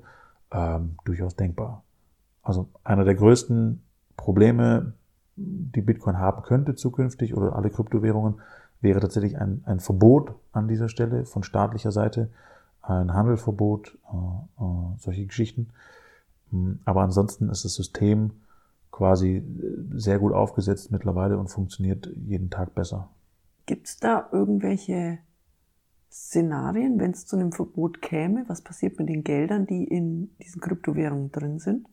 ähm, 0.53 0.97
durchaus 1.05 1.35
denkbar. 1.37 1.83
Also 2.43 2.69
einer 2.85 3.05
der 3.05 3.15
größten 3.15 3.83
Probleme, 4.17 4.93
die 5.37 5.81
Bitcoin 5.81 6.19
haben 6.19 6.43
könnte 6.43 6.75
zukünftig 6.75 7.37
oder 7.37 7.57
alle 7.57 7.71
Kryptowährungen, 7.71 8.41
wäre 8.81 9.01
tatsächlich 9.01 9.39
ein, 9.39 9.63
ein 9.65 9.81
Verbot 9.81 10.35
an 10.53 10.69
dieser 10.69 10.89
Stelle 10.89 11.25
von 11.25 11.43
staatlicher 11.43 11.93
Seite, 11.93 12.31
ein 12.83 13.15
Handelverbot, 13.15 13.97
äh, 14.13 14.63
äh, 14.63 14.99
solche 14.99 15.27
Geschichten. 15.27 15.71
Mm, 16.51 16.73
Aber 16.85 17.03
ansonsten 17.03 17.49
ist 17.49 17.65
das 17.65 17.75
System 17.75 18.33
quasi 18.93 19.39
äh, 19.39 19.43
sehr 19.99 20.21
gut 20.21 20.33
aufgesetzt 20.33 20.93
mittlerweile 20.93 21.37
und 21.39 21.49
funktioniert 21.49 22.09
jeden 22.15 22.51
Tag 22.51 22.75
besser. 22.77 23.09
Gibt 23.67 23.89
es 23.89 23.99
da 23.99 24.29
irgendwelche 24.31 25.19
Szenarien, 26.11 27.01
wenn 27.01 27.13
es 27.13 27.27
zu 27.27 27.37
einem 27.37 27.53
Verbot 27.53 28.03
käme? 28.03 28.45
Was 28.47 28.61
passiert 28.61 28.99
mit 28.99 29.09
den 29.09 29.25
Geldern, 29.25 29.67
die 29.67 29.85
in 29.85 30.37
diesen 30.39 30.61
Kryptowährungen 30.61 31.33
drin 31.33 31.59
sind? 31.59 31.89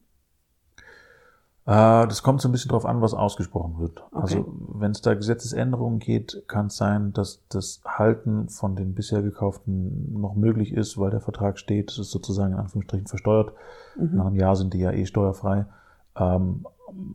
Äh, 1.66 2.06
Das 2.08 2.22
kommt 2.22 2.42
so 2.42 2.50
ein 2.50 2.52
bisschen 2.52 2.70
drauf 2.70 2.86
an, 2.86 3.02
was 3.02 3.14
ausgesprochen 3.14 3.80
wird. 3.80 4.04
Okay. 4.12 4.18
Also 4.22 4.54
wenn 4.74 4.92
es 4.92 5.02
da 5.02 5.14
Gesetzesänderungen 5.14 6.00
geht, 6.00 6.44
kann 6.48 6.66
es 6.66 6.76
sein, 6.76 7.14
dass 7.14 7.46
das 7.48 7.82
Halten 7.86 8.50
von 8.50 8.76
den 8.76 8.94
bisher 8.94 9.22
gekauften 9.22 10.20
noch 10.20 10.36
möglich 10.36 10.74
ist, 10.74 10.98
weil 10.98 11.12
der 11.12 11.22
Vertrag 11.22 11.58
steht. 11.58 11.92
Das 11.92 12.00
ist 12.00 12.12
sozusagen 12.12 12.54
in 12.54 12.60
Anführungsstrichen 12.60 13.08
versteuert. 13.08 13.54
Nach 13.96 14.26
einem 14.26 14.36
Jahr 14.36 14.56
sind 14.56 14.74
die 14.74 14.80
ja 14.80 14.92
eh 14.92 15.06
steuerfrei. 15.06 15.66
Ähm, 16.18 16.66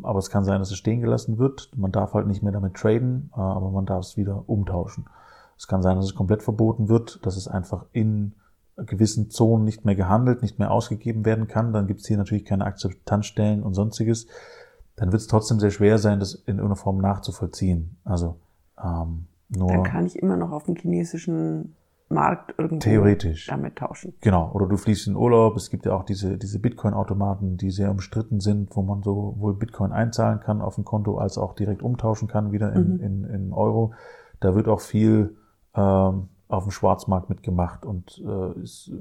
aber 0.03 0.19
es 0.19 0.31
kann 0.31 0.45
sein, 0.45 0.61
dass 0.61 0.71
es 0.71 0.77
stehen 0.77 1.01
gelassen 1.01 1.39
wird. 1.39 1.71
Man 1.77 1.93
darf 1.93 2.15
halt 2.15 2.27
nicht 2.27 2.43
mehr 2.43 2.53
damit 2.53 2.75
traden, 2.75 3.31
äh, 3.35 3.41
aber 3.41 3.71
man 3.71 3.87
darf 3.87 4.05
es 4.05 4.17
wieder 4.17 4.45
umtauschen. 4.47 5.07
Es 5.57 5.69
kann 5.69 5.83
sein, 5.83 5.97
dass 5.97 6.07
es 6.07 6.15
komplett 6.15 6.43
verboten 6.43 6.89
wird, 6.89 7.25
dass 7.25 7.37
es 7.37 7.49
einfach 7.49 7.87
in 7.93 8.35
gewissen 8.77 9.31
Zonen 9.31 9.65
nicht 9.65 9.85
mehr 9.85 9.95
gehandelt, 9.95 10.43
nicht 10.43 10.59
mehr 10.59 10.71
ausgegeben 10.71 11.25
werden 11.25 11.47
kann. 11.47 11.73
Dann 11.73 11.87
gibt 11.87 12.01
es 12.01 12.07
hier 12.07 12.17
natürlich 12.17 12.45
keine 12.45 12.65
Akzeptanzstellen 12.65 13.63
und 13.63 13.75
sonstiges. 13.75 14.27
Dann 14.97 15.13
wird 15.13 15.23
es 15.23 15.29
trotzdem 15.29 15.61
sehr 15.61 15.71
schwer 15.71 15.99
sein, 15.99 16.19
das 16.19 16.35
in 16.35 16.57
irgendeiner 16.57 16.77
Form 16.77 16.99
nachzuvollziehen. 16.99 17.97
Also 18.05 18.37
ähm, 18.83 19.27
nur. 19.49 19.69
Dann 19.69 19.85
kann 19.85 20.07
ich 20.07 20.17
immer 20.17 20.37
noch 20.37 20.51
auf 20.51 20.65
dem 20.65 20.77
chinesischen 20.77 21.77
Markt 22.09 22.55
irgendwo 22.59 22.79
Theoretisch. 22.81 23.47
damit 23.47 23.77
tauschen. 23.77 24.15
Genau, 24.21 24.51
oder 24.53 24.67
du 24.67 24.77
fließt 24.77 25.07
in 25.09 25.17
Urlaub. 25.17 25.57
Es 25.57 25.71
gibt 25.71 25.87
ja 25.87 25.95
auch 25.95 26.05
diese, 26.05 26.37
diese 26.39 26.59
Bitcoin-Automaten, 26.59 27.57
die 27.57 27.71
sehr 27.71 27.91
umstritten 27.91 28.41
sind, 28.41 28.77
wo 28.77 28.83
man 28.83 29.03
sowohl 29.03 29.55
Bitcoin 29.55 29.91
einzahlen 29.93 30.41
kann 30.41 30.61
auf 30.61 30.77
ein 30.79 30.85
Konto, 30.85 31.19
als 31.19 31.39
auch 31.39 31.55
direkt 31.55 31.83
umtauschen 31.83 32.29
kann, 32.29 32.53
wieder 32.53 32.73
in, 32.73 32.95
Mhm. 32.95 33.01
in, 33.01 33.25
in 33.25 33.53
Euro. 33.53 33.95
Da 34.41 34.55
wird 34.55 34.69
auch 34.69 34.81
viel 34.81 35.37
ähm, 35.75 36.29
auf 36.49 36.65
dem 36.65 36.71
Schwarzmarkt 36.71 37.31
mitgemacht 37.31 37.85
und 37.87 38.23
äh, 38.25 38.61
ist 38.61 38.93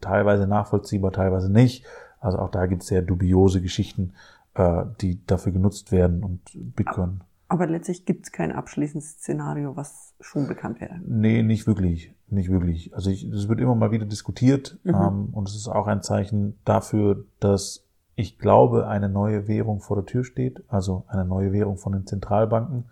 teilweise 0.00 0.46
nachvollziehbar, 0.46 1.12
teilweise 1.12 1.52
nicht. 1.52 1.84
Also 2.20 2.38
auch 2.38 2.50
da 2.50 2.66
gibt 2.66 2.82
es 2.82 2.88
sehr 2.88 3.02
dubiose 3.02 3.60
Geschichten, 3.60 4.14
äh, 4.54 4.84
die 5.00 5.24
dafür 5.26 5.52
genutzt 5.52 5.92
werden 5.92 6.24
und 6.24 6.40
Bitcoin. 6.54 7.20
Aber 7.50 7.66
letztlich 7.66 8.06
gibt 8.06 8.26
es 8.26 8.32
kein 8.32 8.52
abschließendes 8.52 9.14
Szenario, 9.14 9.74
was 9.76 10.14
schon 10.20 10.46
bekannt 10.46 10.80
wäre. 10.80 11.00
Nee, 11.04 11.42
nicht 11.42 11.66
wirklich. 11.66 12.14
Nicht 12.28 12.48
wirklich. 12.48 12.94
Also 12.94 13.10
ich, 13.10 13.24
es 13.24 13.48
wird 13.48 13.60
immer 13.60 13.74
mal 13.74 13.90
wieder 13.90 14.06
diskutiert 14.06 14.78
Mhm. 14.84 14.94
ähm, 14.94 15.28
und 15.32 15.48
es 15.48 15.56
ist 15.56 15.66
auch 15.66 15.88
ein 15.88 16.00
Zeichen 16.00 16.56
dafür, 16.64 17.24
dass 17.40 17.84
ich 18.14 18.38
glaube, 18.38 18.86
eine 18.86 19.08
neue 19.08 19.48
Währung 19.48 19.80
vor 19.80 19.96
der 19.96 20.06
Tür 20.06 20.22
steht, 20.22 20.62
also 20.68 21.04
eine 21.08 21.24
neue 21.24 21.52
Währung 21.52 21.76
von 21.76 21.92
den 21.92 22.06
Zentralbanken. 22.06 22.84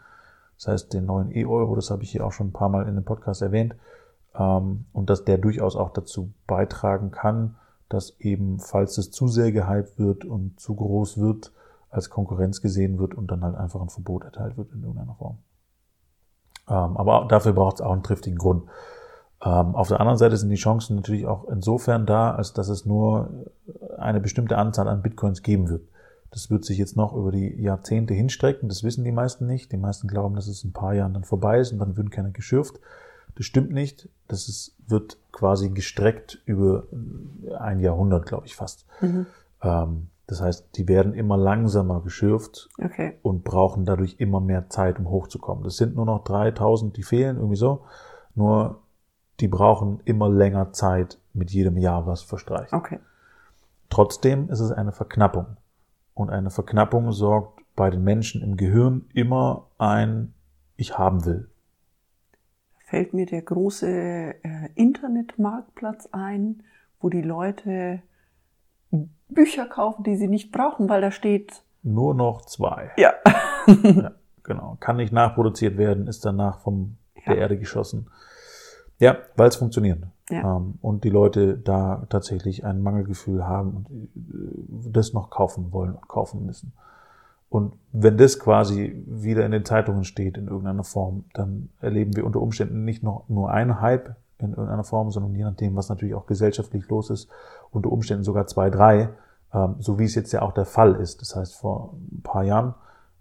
Das 0.57 0.67
heißt, 0.67 0.93
den 0.93 1.07
neuen 1.07 1.31
E-Euro, 1.31 1.77
das 1.77 1.93
habe 1.93 2.03
ich 2.03 2.11
hier 2.11 2.27
auch 2.27 2.33
schon 2.33 2.49
ein 2.49 2.53
paar 2.53 2.69
Mal 2.69 2.89
in 2.89 2.97
dem 2.97 3.05
Podcast 3.05 3.43
erwähnt, 3.43 3.77
ähm, 4.35 4.87
und 4.93 5.09
dass 5.09 5.25
der 5.25 5.39
durchaus 5.39 5.77
auch 5.77 5.91
dazu 5.91 6.33
beitragen 6.49 7.13
kann, 7.13 7.55
dass 7.89 8.19
eben, 8.19 8.59
falls 8.59 8.99
es 8.99 9.13
zu 9.13 9.29
sehr 9.29 9.53
gehypt 9.53 10.01
wird 10.01 10.25
und 10.25 10.59
zu 10.59 10.75
groß 10.75 11.19
wird, 11.19 11.53
als 11.91 12.11
Konkurrenz 12.11 12.61
gesehen 12.61 12.99
wird 12.99 13.15
und 13.15 13.31
dann 13.31 13.43
halt 13.43 13.57
einfach 13.57 13.81
ein 13.81 13.89
Verbot 13.89 14.25
erteilt 14.25 14.57
wird 14.57 14.73
in 14.73 14.83
irgendeiner 14.83 15.15
Form. 15.15 15.39
Ähm, 16.69 16.97
aber 16.97 17.27
dafür 17.29 17.53
braucht 17.53 17.77
es 17.77 17.81
auch 17.81 17.93
einen 17.93 18.03
triftigen 18.03 18.39
Grund. 18.39 18.65
Ähm, 19.43 19.75
auf 19.75 19.89
der 19.89 20.01
anderen 20.01 20.19
Seite 20.19 20.37
sind 20.37 20.51
die 20.51 20.57
Chancen 20.57 20.97
natürlich 20.97 21.27
auch 21.27 21.49
insofern 21.49 22.07
da, 22.07 22.33
als 22.33 22.53
dass 22.53 22.69
es 22.69 22.85
nur 22.85 23.47
eine 23.97 24.21
bestimmte 24.21 24.59
Anzahl 24.59 24.89
an 24.89 25.03
Bitcoins 25.03 25.43
geben 25.43 25.69
wird. 25.69 25.89
Das 26.31 26.51
wird 26.51 26.65
sich 26.65 26.77
jetzt 26.77 26.97
noch 26.97 27.15
über 27.15 27.33
die 27.33 27.61
Jahrzehnte 27.61 28.13
hinstrecken. 28.13 28.69
Das 28.69 28.85
wissen 28.85 29.05
die 29.05 29.13
meisten 29.13 29.47
nicht. 29.47 29.73
Die 29.73 29.79
meisten 29.79 30.09
glauben, 30.09 30.35
dass 30.35 30.47
es 30.47 30.63
in 30.63 30.71
ein 30.71 30.75
paar 30.75 30.93
Jahren 30.93 31.15
dann 31.15 31.25
vorbei 31.25 31.59
ist 31.59 31.73
und 31.73 31.79
dann 31.79 31.97
würden 31.97 32.11
keine 32.11 32.33
geschürft. 32.33 32.81
Das 33.37 33.47
stimmt 33.47 33.71
nicht. 33.71 34.09
Das 34.27 34.49
ist, 34.49 34.75
wird 34.87 35.17
quasi 35.33 35.71
gestreckt 35.71 36.43
über 36.45 36.85
ein 37.59 37.81
Jahrhundert, 37.81 38.27
glaube 38.27 38.47
ich 38.47 38.57
fast. 38.57 38.85
Mhm. 39.01 39.27
Ähm, 39.63 40.09
das 40.29 40.43
heißt, 40.43 40.77
die 40.77 40.87
werden 40.89 41.15
immer 41.15 41.39
langsamer 41.39 42.03
geschürft 42.03 42.69
Okay. 42.79 43.19
und 43.23 43.45
brauchen 43.45 43.87
dadurch 43.87 44.17
immer 44.19 44.41
mehr 44.41 44.69
Zeit, 44.69 44.99
um 44.99 45.09
hochzukommen. 45.09 45.65
Das 45.65 45.79
sind 45.79 45.97
nur 45.97 46.05
noch 46.05 46.23
3000, 46.25 46.95
die 46.97 47.03
fehlen, 47.03 47.37
irgendwie 47.39 47.57
so. 47.57 47.87
Nur 48.35 48.83
die 49.41 49.49
brauchen 49.49 50.01
immer 50.05 50.29
länger 50.29 50.73
Zeit 50.73 51.19
mit 51.33 51.51
jedem 51.51 51.79
Jahr, 51.79 52.07
was 52.07 52.21
verstreicht. 52.23 52.75
Okay. 52.75 52.99
Trotzdem 53.89 54.51
ist 54.51 54.61
es 54.61 54.71
eine 54.71 54.93
Verknappung. 54.93 55.57
Und 56.13 56.29
eine 56.29 56.51
Verknappung 56.51 57.11
sorgt 57.13 57.63
bei 57.75 57.89
den 57.89 58.05
Menschen 58.05 58.43
im 58.43 58.59
Gehirn 58.59 59.07
immer 59.15 59.69
ein 59.79 60.35
Ich 60.77 60.99
haben 60.99 61.25
will. 61.25 61.49
Fällt 62.85 63.15
mir 63.15 63.25
der 63.25 63.43
große 63.43 63.87
äh, 63.89 64.69
Internetmarktplatz 64.75 66.09
ein, 66.13 66.65
wo 67.01 67.09
die 67.09 67.23
Leute 67.23 68.03
Bücher 69.29 69.67
kaufen, 69.67 70.03
die 70.05 70.17
sie 70.17 70.29
nicht 70.29 70.53
brauchen, 70.53 70.89
weil 70.89 71.01
da 71.01 71.11
steht, 71.11 71.63
Nur 71.83 72.15
noch 72.15 72.43
zwei. 72.43 72.91
ja. 72.97 73.13
Ja, 73.85 74.13
genau. 74.43 74.77
Kann 74.81 74.97
nicht 74.97 75.13
nachproduziert 75.13 75.77
werden, 75.77 76.07
ist 76.07 76.25
danach 76.25 76.61
vom 76.61 76.97
der 77.27 77.35
Ja. 77.35 77.41
Erde 77.43 77.59
geschossen. 77.59 78.09
Ja, 78.99 79.19
weil 79.37 79.49
es 79.49 79.57
funktioniert. 79.57 80.03
Ja. 80.31 80.57
Ähm, 80.57 80.75
und 80.81 81.05
die 81.05 81.11
Leute 81.11 81.59
da 81.59 82.07
tatsächlich 82.09 82.65
ein 82.65 82.81
Mangelgefühl 82.83 83.47
haben 83.47 83.77
und 83.77 83.87
äh, 84.17 84.91
das 84.93 85.13
noch 85.13 85.29
kaufen 85.31 85.71
wollen 85.73 85.95
und 85.95 86.09
kaufen 86.09 86.47
müssen. 86.47 86.73
Und 87.51 87.75
wenn 87.93 88.17
das 88.19 88.39
quasi 88.39 89.03
wieder 89.07 89.45
in 89.47 89.53
den 89.53 89.65
Zeitungen 89.65 90.05
steht 90.05 90.37
in 90.37 90.49
irgendeiner 90.49 90.85
Form, 90.85 91.25
dann 91.35 91.69
erleben 91.81 92.17
wir 92.17 92.27
unter 92.27 92.41
Umständen 92.41 92.85
nicht 92.85 93.03
noch 93.03 93.29
nur 93.29 93.51
einen 93.51 93.81
Hype 93.81 94.17
in 94.39 94.51
irgendeiner 94.51 94.85
Form, 94.85 95.11
sondern 95.11 95.35
je 95.35 95.45
nachdem, 95.45 95.77
was 95.77 95.89
natürlich 95.89 96.15
auch 96.15 96.27
gesellschaftlich 96.27 96.89
los 96.89 97.11
ist, 97.11 97.29
unter 97.71 97.91
Umständen 97.91 98.25
sogar 98.25 98.47
zwei, 98.47 98.71
drei, 98.71 99.11
ähm, 99.53 99.77
so 99.79 99.99
wie 99.99 100.05
es 100.05 100.15
jetzt 100.15 100.33
ja 100.33 100.43
auch 100.43 100.53
der 100.53 100.65
Fall 100.65 100.95
ist. 100.95 101.21
Das 101.21 101.35
heißt, 101.35 101.57
vor 101.57 101.95
ein 102.13 102.23
paar 102.23 102.45
Jahren, 102.45 102.75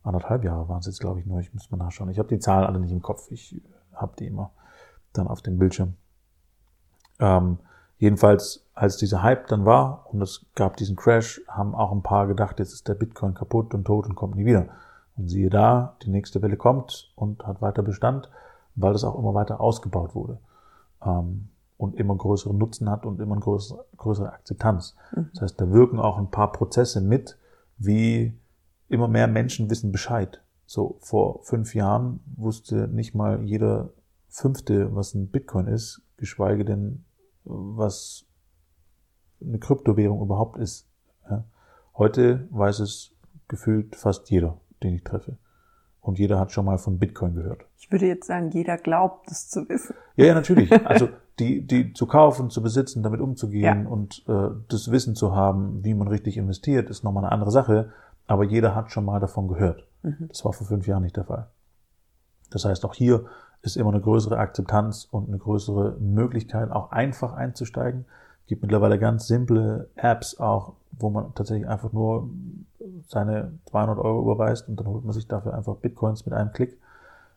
anderthalb 0.03 0.43
Jahre 0.43 0.69
waren 0.69 0.79
es 0.79 0.85
jetzt, 0.85 0.99
glaube 0.99 1.19
ich, 1.19 1.25
nur, 1.25 1.39
ich 1.39 1.53
muss 1.53 1.71
mal 1.71 1.77
nachschauen. 1.77 2.09
Ich 2.09 2.19
habe 2.19 2.29
die 2.29 2.39
Zahlen 2.39 2.65
alle 2.65 2.79
nicht 2.79 2.91
im 2.91 3.01
Kopf, 3.01 3.31
ich 3.31 3.61
habe 3.93 4.13
die 4.17 4.27
immer 4.27 4.51
dann 5.13 5.27
auf 5.27 5.41
dem 5.41 5.57
Bildschirm. 5.57 5.95
Ähm, 7.19 7.57
jedenfalls, 7.97 8.65
als 8.73 8.97
dieser 8.97 9.23
Hype 9.23 9.47
dann 9.47 9.65
war 9.65 10.05
und 10.11 10.21
es 10.21 10.45
gab 10.53 10.77
diesen 10.77 10.95
Crash, 10.95 11.41
haben 11.47 11.73
auch 11.73 11.91
ein 11.91 12.03
paar 12.03 12.27
gedacht, 12.27 12.59
jetzt 12.59 12.73
ist 12.73 12.87
der 12.87 12.93
Bitcoin 12.93 13.33
kaputt 13.33 13.73
und 13.73 13.85
tot 13.85 14.05
und 14.05 14.15
kommt 14.15 14.35
nie 14.35 14.45
wieder. 14.45 14.67
Und 15.15 15.29
siehe 15.29 15.49
da, 15.49 15.95
die 16.03 16.11
nächste 16.11 16.43
Welle 16.43 16.57
kommt 16.57 17.11
und 17.15 17.45
hat 17.47 17.59
weiter 17.61 17.81
Bestand, 17.81 18.29
weil 18.75 18.93
das 18.93 19.03
auch 19.03 19.17
immer 19.17 19.33
weiter 19.33 19.59
ausgebaut 19.59 20.13
wurde. 20.13 20.39
Ähm, 21.05 21.49
und 21.77 21.95
immer 21.95 22.15
größeren 22.15 22.57
Nutzen 22.57 22.89
hat 22.89 23.05
und 23.05 23.19
immer 23.21 23.33
eine 23.33 23.41
größere, 23.41 23.85
größere 23.97 24.33
Akzeptanz. 24.33 24.95
Das 25.33 25.41
heißt, 25.41 25.61
da 25.61 25.71
wirken 25.71 25.99
auch 25.99 26.17
ein 26.17 26.31
paar 26.31 26.51
Prozesse 26.51 27.01
mit, 27.01 27.37
wie 27.77 28.33
immer 28.89 29.07
mehr 29.07 29.27
Menschen 29.27 29.69
wissen 29.69 29.91
Bescheid. 29.91 30.41
So 30.65 30.97
vor 31.01 31.43
fünf 31.43 31.75
Jahren 31.75 32.19
wusste 32.35 32.87
nicht 32.87 33.13
mal 33.13 33.43
jeder 33.43 33.91
Fünfte, 34.27 34.95
was 34.95 35.13
ein 35.13 35.29
Bitcoin 35.29 35.67
ist, 35.67 36.01
geschweige 36.17 36.65
denn, 36.65 37.05
was 37.43 38.25
eine 39.39 39.59
Kryptowährung 39.59 40.21
überhaupt 40.21 40.57
ist. 40.57 40.87
Ja. 41.29 41.45
Heute 41.95 42.47
weiß 42.51 42.79
es 42.79 43.13
gefühlt 43.47 43.95
fast 43.95 44.29
jeder, 44.29 44.59
den 44.83 44.95
ich 44.95 45.03
treffe. 45.03 45.37
Und 46.07 46.19
jeder 46.19 46.39
hat 46.39 46.53
schon 46.53 46.63
mal 46.63 46.77
von 46.77 46.99
Bitcoin 46.99 47.35
gehört. 47.35 47.65
Ich 47.77 47.91
würde 47.91 48.05
jetzt 48.07 48.27
sagen, 48.27 48.49
jeder 48.51 48.77
glaubt 48.77 49.29
es 49.29 49.49
zu 49.49 49.67
wissen. 49.67 49.93
Ja, 50.15 50.27
ja, 50.27 50.33
natürlich. 50.33 50.71
Also 50.85 51.09
die, 51.37 51.67
die 51.67 51.91
zu 51.91 52.05
kaufen, 52.07 52.49
zu 52.49 52.63
besitzen, 52.63 53.03
damit 53.03 53.19
umzugehen 53.19 53.83
Ja. 53.83 53.89
und 53.89 54.23
äh, 54.29 54.51
das 54.69 54.89
Wissen 54.89 55.15
zu 55.15 55.35
haben, 55.35 55.83
wie 55.83 55.93
man 55.93 56.07
richtig 56.07 56.37
investiert, 56.37 56.89
ist 56.89 57.03
nochmal 57.03 57.25
eine 57.25 57.33
andere 57.33 57.51
Sache. 57.51 57.91
Aber 58.25 58.45
jeder 58.45 58.73
hat 58.73 58.89
schon 58.89 59.03
mal 59.03 59.19
davon 59.19 59.49
gehört. 59.49 59.85
Mhm. 60.01 60.29
Das 60.29 60.45
war 60.45 60.53
vor 60.53 60.65
fünf 60.65 60.87
Jahren 60.87 61.03
nicht 61.03 61.17
der 61.17 61.25
Fall. 61.25 61.47
Das 62.51 62.63
heißt, 62.63 62.85
auch 62.85 62.93
hier 62.93 63.25
ist 63.61 63.75
immer 63.75 63.89
eine 63.89 63.99
größere 63.99 64.37
Akzeptanz 64.37 65.09
und 65.11 65.27
eine 65.27 65.37
größere 65.39 65.97
Möglichkeit, 65.99 66.71
auch 66.71 66.91
einfach 66.91 67.33
einzusteigen. 67.33 68.05
Es 68.47 68.49
gibt 68.49 68.61
mittlerweile 68.61 68.97
ganz 68.97 69.27
simple 69.27 69.89
Apps 69.97 70.39
auch, 70.39 70.71
wo 70.93 71.09
man 71.09 71.35
tatsächlich 71.35 71.67
einfach 71.67 71.91
nur 71.91 72.29
seine 73.09 73.51
200 73.65 73.99
Euro 73.99 74.21
überweist 74.21 74.69
und 74.69 74.79
dann 74.79 74.87
holt 74.87 75.03
man 75.03 75.11
sich 75.11 75.27
dafür 75.27 75.53
einfach 75.53 75.75
Bitcoins 75.75 76.25
mit 76.25 76.33
einem 76.33 76.53
Klick. 76.53 76.79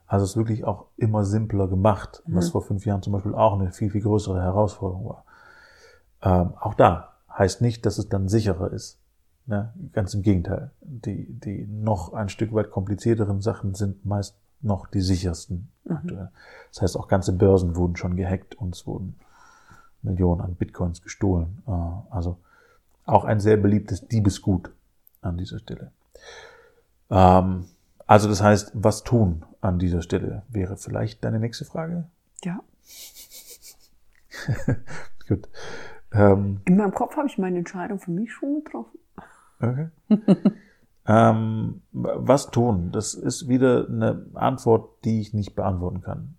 Also 0.07 0.23
es 0.23 0.31
ist 0.31 0.37
wirklich 0.37 0.65
auch 0.65 0.87
immer 0.97 1.25
simpler 1.25 1.67
gemacht, 1.67 2.23
was 2.27 2.47
Mhm. 2.47 2.53
vor 2.53 2.63
fünf 2.63 2.87
Jahren 2.87 3.03
zum 3.03 3.13
Beispiel 3.13 3.35
auch 3.35 3.55
eine 3.59 3.73
viel, 3.73 3.91
viel 3.91 4.03
größere 4.03 4.41
Herausforderung 4.41 5.09
war. 5.09 5.25
Ähm, 6.23 6.53
auch 6.61 6.75
da 6.75 7.15
heißt 7.37 7.61
nicht, 7.61 7.87
dass 7.87 7.99
es 7.99 8.09
dann 8.09 8.29
sicherer 8.29 8.71
ist. 8.73 9.01
Ne? 9.47 9.73
Ganz 9.93 10.15
im 10.15 10.23
Gegenteil. 10.23 10.71
Die, 10.81 11.27
die 11.41 11.67
noch 11.67 12.13
ein 12.13 12.29
Stück 12.29 12.55
weit 12.55 12.71
komplizierteren 12.71 13.41
Sachen 13.41 13.75
sind 13.75 14.07
meist 14.07 14.37
noch 14.61 14.87
die 14.87 15.01
sichersten 15.01 15.71
aktuell. 15.89 16.31
Das 16.73 16.83
heißt, 16.83 16.97
auch 16.97 17.09
ganze 17.09 17.33
Börsen 17.33 17.75
wurden 17.75 17.97
schon 17.97 18.15
gehackt 18.15 18.55
und 18.55 18.77
es 18.77 18.87
wurden 18.87 19.17
Millionen 20.03 20.41
an 20.41 20.55
Bitcoins 20.55 21.03
gestohlen. 21.03 21.63
Äh, 21.67 21.71
Also 22.11 22.39
auch 23.07 23.25
ein 23.25 23.41
sehr 23.41 23.57
beliebtes 23.57 24.07
Diebesgut 24.07 24.71
an 25.23 25.37
dieser 25.39 25.59
Stelle. 25.59 25.93
Ähm, 27.11 27.67
Also 28.07 28.29
das 28.29 28.43
heißt, 28.43 28.73
was 28.75 29.05
tun 29.05 29.45
an 29.61 29.79
dieser 29.79 30.03
Stelle 30.03 30.43
wäre 30.49 30.77
vielleicht 30.77 31.23
deine 31.25 31.39
nächste 31.39 31.65
Frage. 31.65 32.05
Ja. 32.45 32.61
Gut. 35.29 35.49
Ähm, 36.13 36.61
In 36.65 36.77
meinem 36.77 36.93
Kopf 36.95 37.17
habe 37.17 37.29
ich 37.29 37.39
meine 37.39 37.59
Entscheidung 37.59 37.99
für 38.01 38.11
mich 38.11 38.33
schon 38.33 38.65
getroffen. 38.65 38.99
Okay. 39.61 39.89
ähm, 41.07 41.83
was 41.93 42.51
tun? 42.51 42.91
Das 42.93 43.15
ist 43.15 43.49
wieder 43.49 43.87
eine 43.89 44.27
Antwort, 44.35 45.05
die 45.05 45.21
ich 45.21 45.35
nicht 45.35 45.55
beantworten 45.55 46.01
kann, 46.01 46.35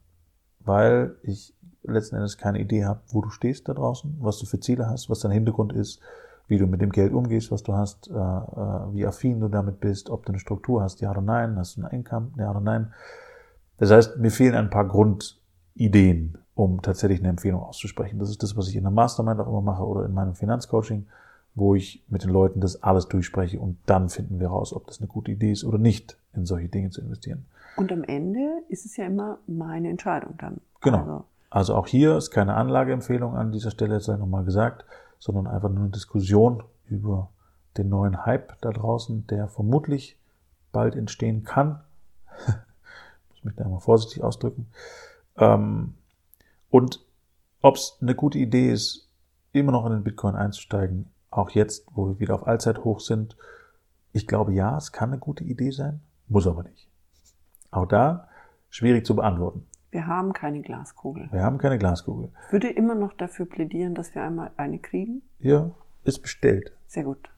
weil 0.60 1.16
ich 1.24 1.54
letzten 1.84 2.16
Endes 2.16 2.38
keine 2.38 2.60
Idee 2.60 2.86
habe, 2.86 3.02
wo 3.10 3.22
du 3.22 3.30
stehst 3.30 3.68
da 3.68 3.74
draußen, 3.74 4.18
was 4.20 4.38
du 4.40 4.46
für 4.46 4.60
Ziele 4.60 4.88
hast, 4.88 5.10
was 5.10 5.20
dein 5.20 5.32
Hintergrund 5.32 5.74
ist, 5.74 6.00
wie 6.48 6.58
du 6.58 6.68
mit 6.68 6.82
dem 6.82 6.92
Geld 6.92 7.14
umgehst, 7.14 7.52
was 7.52 7.64
du 7.64 7.74
hast, 7.74 8.10
äh, 8.10 8.14
äh, 8.14 8.94
wie 8.94 9.06
affin 9.06 9.40
du 9.40 9.48
damit 9.48 9.80
bist, 9.80 10.10
ob 10.10 10.26
du 10.26 10.32
eine 10.32 10.40
Struktur 10.40 10.82
hast, 10.82 11.02
ja 11.02 11.12
oder 11.12 11.22
nein, 11.22 11.58
hast 11.58 11.78
du 11.78 11.82
ein 11.82 11.92
Income, 11.92 12.32
ja 12.38 12.52
oder 12.52 12.60
nein. 12.60 12.94
Das 13.78 13.90
heißt, 13.90 14.18
mir 14.18 14.32
fehlen 14.32 14.56
ein 14.56 14.70
paar 14.70 14.88
Grundideen, 14.88 16.38
um 16.54 16.82
tatsächlich 16.82 17.20
eine 17.20 17.30
Empfehlung 17.30 17.62
auszusprechen. 17.62 18.20
Das 18.20 18.30
ist 18.30 18.44
das, 18.44 18.56
was 18.56 18.68
ich 18.68 18.76
in 18.76 18.84
der 18.84 18.92
Mastermind 18.92 19.40
auch 19.40 19.48
immer 19.48 19.62
mache 19.62 19.84
oder 19.84 20.06
in 20.06 20.14
meinem 20.14 20.36
Finanzcoaching, 20.36 21.08
wo 21.56 21.76
ich 21.76 22.04
mit 22.08 22.24
den 22.24 22.30
Leuten 22.30 22.62
das 22.62 22.84
alles 22.84 23.08
durchspreche 23.08 23.60
und 23.60 23.78
dann 23.86 24.10
finden 24.10 24.40
wir 24.40 24.50
raus, 24.50 24.74
ob 24.74 24.88
das 24.88 25.00
eine 25.00 25.08
gute 25.08 25.32
Idee 25.32 25.52
ist 25.52 25.64
oder 25.64 25.78
nicht, 25.78 26.18
in 26.34 26.46
solche 26.46 26.70
Dinge 26.70 26.90
zu 26.92 27.02
investieren. 27.02 27.46
Und 27.78 27.92
am 27.92 28.04
Ende 28.04 28.62
ist 28.68 28.86
es 28.86 28.98
ja 28.98 29.06
immer 29.06 29.40
meine 29.48 29.90
Entscheidung 29.90 30.36
dann. 30.38 30.62
Genau. 30.82 31.00
Also, 31.00 31.24
also 31.52 31.76
auch 31.76 31.86
hier 31.86 32.16
ist 32.16 32.32
keine 32.32 32.56
Anlageempfehlung 32.56 33.36
an 33.36 33.52
dieser 33.52 33.72
Stelle, 33.72 34.00
sei 34.00 34.16
nochmal 34.16 34.46
gesagt, 34.46 34.86
sondern 35.20 35.48
einfach 35.48 35.70
nur 35.70 35.82
eine 35.82 35.92
Diskussion 35.92 36.64
über 36.86 37.30
den 37.78 37.90
neuen 37.90 38.26
Hype 38.26 38.60
da 38.62 38.72
draußen, 38.72 39.28
der 39.28 39.50
vermutlich 39.50 40.18
bald 40.72 40.96
entstehen 40.96 41.44
kann. 41.44 41.82
muss 43.30 43.44
mich 43.44 43.56
da 43.56 43.68
mal 43.68 43.82
vorsichtig 43.82 44.24
ausdrücken. 44.24 44.68
Ähm, 45.38 45.96
und 46.70 47.06
ob 47.62 47.76
es 47.76 47.98
eine 48.02 48.16
gute 48.16 48.40
Idee 48.40 48.72
ist, 48.72 49.10
immer 49.52 49.74
noch 49.74 49.86
in 49.86 49.92
den 49.92 50.04
Bitcoin 50.06 50.36
einzusteigen, 50.36 51.12
auch 51.32 51.50
jetzt, 51.50 51.86
wo 51.94 52.08
wir 52.08 52.20
wieder 52.20 52.34
auf 52.34 52.48
Allzeithoch 52.48 53.02
sind. 53.02 53.36
Ich 54.14 54.26
glaube, 54.26 54.54
ja, 54.54 54.78
es 54.78 54.94
kann 54.94 55.10
eine 55.10 55.20
gute 55.20 55.44
Idee 55.44 55.72
sein, 55.72 56.00
muss 56.30 56.48
aber 56.48 56.64
nicht. 56.64 56.88
Auch 57.72 57.88
da 57.88 58.30
schwierig 58.70 59.06
zu 59.06 59.18
beantworten. 59.18 59.68
Wir 59.92 60.08
haben 60.08 60.32
keine 60.34 60.62
Glaskugel. 60.62 61.28
Wir 61.32 61.44
haben 61.44 61.58
keine 61.58 61.78
Glaskugel. 61.78 62.30
Würde 62.50 62.70
immer 62.70 62.96
noch 62.96 63.14
dafür 63.14 63.46
plädieren, 63.46 63.94
dass 63.94 64.16
wir 64.16 64.24
einmal 64.24 64.52
eine 64.56 64.80
kriegen. 64.80 65.22
Ja, 65.40 65.72
ist 66.06 66.20
bestellt. 66.22 66.72
Sehr 66.88 67.04
gut. 67.04 67.30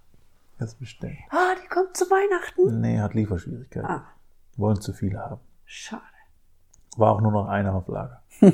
Ist 0.59 0.79
bestellt. 0.79 1.17
Ah, 1.29 1.55
die 1.61 1.67
kommt 1.67 1.97
zu 1.97 2.05
Weihnachten. 2.05 2.79
Nee, 2.79 2.99
hat 2.99 3.15
Lieferschwierigkeiten. 3.15 3.89
Ah, 3.89 4.05
Wollen 4.55 4.79
zu 4.79 4.93
viele 4.93 5.19
haben. 5.19 5.41
schade. 5.65 6.01
War 6.95 7.11
auch 7.13 7.21
nur 7.21 7.31
noch 7.31 7.47
einer 7.47 7.73
auf 7.73 7.87
Lager. 7.87 8.21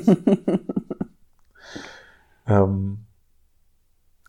ähm, 2.46 3.04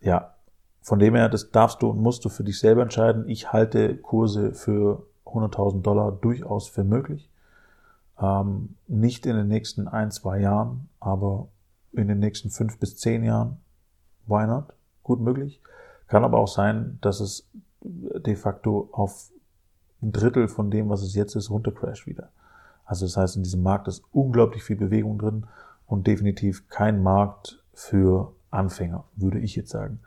ja, 0.02 0.34
von 0.82 0.98
dem 0.98 1.14
her, 1.14 1.30
das 1.30 1.50
darfst 1.50 1.80
du 1.80 1.88
und 1.88 1.98
musst 1.98 2.24
du 2.26 2.28
für 2.28 2.44
dich 2.44 2.58
selber 2.58 2.82
entscheiden. 2.82 3.26
Ich 3.26 3.52
halte 3.54 3.96
Kurse 3.96 4.52
für 4.52 5.06
100.000 5.24 5.80
Dollar 5.80 6.12
durchaus 6.12 6.68
für 6.68 6.84
möglich. 6.84 7.30
Ähm, 8.20 8.76
nicht 8.86 9.26
in 9.26 9.36
den 9.36 9.48
nächsten 9.48 9.88
ein, 9.88 10.10
zwei 10.10 10.40
Jahren, 10.40 10.88
aber 11.00 11.48
in 11.92 12.08
den 12.08 12.18
nächsten 12.18 12.50
fünf 12.50 12.78
bis 12.78 12.96
zehn 12.96 13.24
Jahren. 13.24 13.58
Why 14.26 14.46
not? 14.46 14.74
Gut 15.02 15.20
möglich. 15.20 15.60
Kann 16.06 16.24
aber 16.24 16.38
auch 16.38 16.48
sein, 16.48 16.98
dass 17.00 17.20
es 17.20 17.48
de 17.80 18.36
facto 18.36 18.88
auf 18.92 19.30
ein 20.02 20.12
Drittel 20.12 20.48
von 20.48 20.70
dem, 20.70 20.88
was 20.88 21.02
es 21.02 21.14
jetzt 21.14 21.34
ist, 21.36 21.50
runtercrasht 21.50 22.06
wieder. 22.06 22.30
Also 22.84 23.06
das 23.06 23.16
heißt, 23.16 23.36
in 23.36 23.42
diesem 23.42 23.62
Markt 23.62 23.88
ist 23.88 24.02
unglaublich 24.12 24.62
viel 24.62 24.76
Bewegung 24.76 25.18
drin 25.18 25.46
und 25.86 26.06
definitiv 26.06 26.68
kein 26.68 27.02
Markt 27.02 27.62
für 27.72 28.32
Anfänger, 28.50 29.04
würde 29.16 29.38
ich 29.38 29.56
jetzt 29.56 29.70
sagen. 29.70 30.00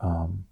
Ähm, 0.00 0.44